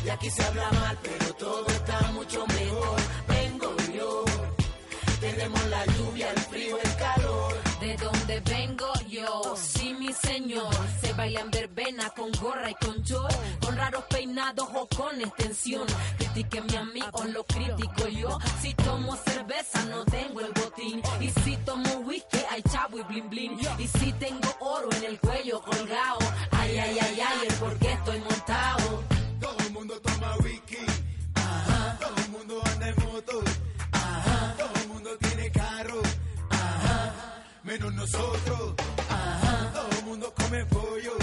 [0.04, 3.00] Y aquí se habla mal, pero todo está mucho mejor.
[3.30, 4.26] Vengo yo.
[5.22, 7.54] Tenemos la lluvia, el frío, el calor.
[7.80, 13.02] De donde vengo yo, sí mi señor, se baila en verbena con gorra y con
[13.02, 15.88] short, con raros peinados o con extensión.
[16.18, 18.38] Critíqueme a mí o lo critico yo.
[18.62, 23.30] Si tomo cerveza no tengo el botín, y si tomo whisky hay chavo y blin
[23.30, 26.20] blin, y si tengo oro en el cuello colgado,
[26.52, 29.04] ay ay ay ay, el por qué estoy montado.
[29.42, 30.78] Todo el mundo toma whisky.
[31.36, 31.98] Ajá.
[32.00, 33.42] Todo el mundo anda en moto.
[33.92, 34.56] Ajá.
[34.58, 36.02] Todo el mundo tiene carro.
[36.50, 37.44] Ajá.
[37.64, 38.76] Menos nosotros
[40.52, 41.14] me follo.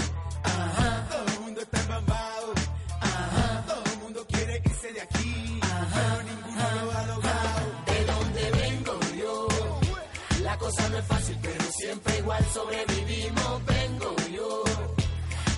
[0.43, 1.07] Ajá.
[1.09, 2.53] Todo el mundo está embambado.
[3.01, 3.63] Ajá.
[3.67, 5.59] Todo el mundo quiere irse de aquí.
[5.63, 5.87] Ajá.
[5.95, 6.75] Pero ninguno Ajá.
[6.83, 7.65] lo ha logrado.
[7.85, 9.47] De dónde vengo yo.
[10.43, 13.65] La cosa no es fácil, pero siempre igual sobrevivimos.
[13.65, 14.63] Vengo yo.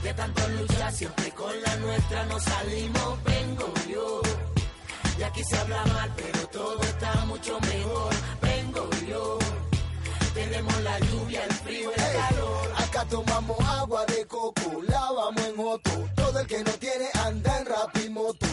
[0.03, 3.23] De tanto luchar, siempre con la nuestra nos salimos.
[3.23, 4.21] Vengo yo.
[5.19, 8.13] Y aquí se habla mal, pero todo está mucho mejor.
[8.41, 9.37] Vengo yo.
[10.33, 12.68] Tenemos la lluvia, el frío, el calor.
[13.07, 16.09] Tomamos agua de coco, lavamos en otro.
[16.15, 18.09] Todo el que no tiene anda en rap y.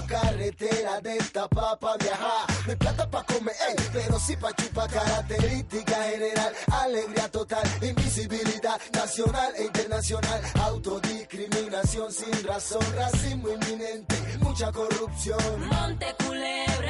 [0.07, 2.47] Carretera de esta papa viajar.
[2.65, 4.87] No hay plata pa' comer, ey, pero sí pa' chupa.
[4.87, 10.41] Característica general, alegría total, invisibilidad nacional e internacional.
[10.63, 15.69] Autodiscriminación sin razón, racismo inminente, mucha corrupción.
[15.69, 16.86] Monte Culebra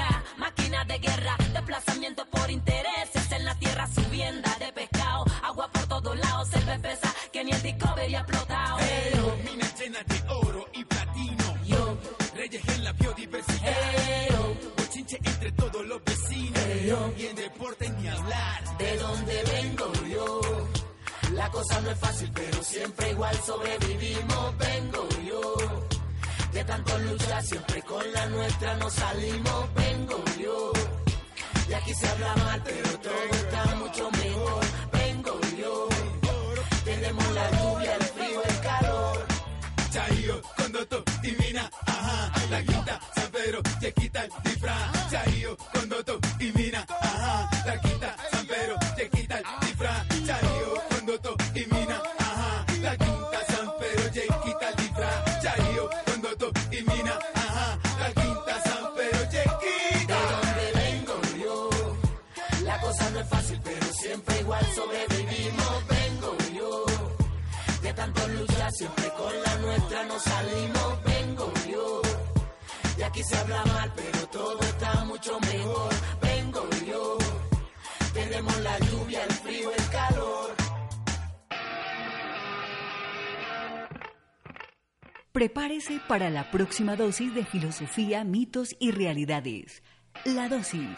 [86.08, 89.82] para la próxima dosis de filosofía, mitos y realidades.
[90.24, 90.96] La dosis,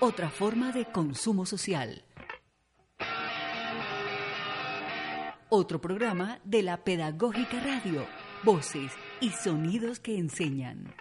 [0.00, 2.04] otra forma de consumo social.
[5.48, 8.06] Otro programa de la Pedagógica Radio,
[8.42, 10.94] voces y sonidos que enseñan.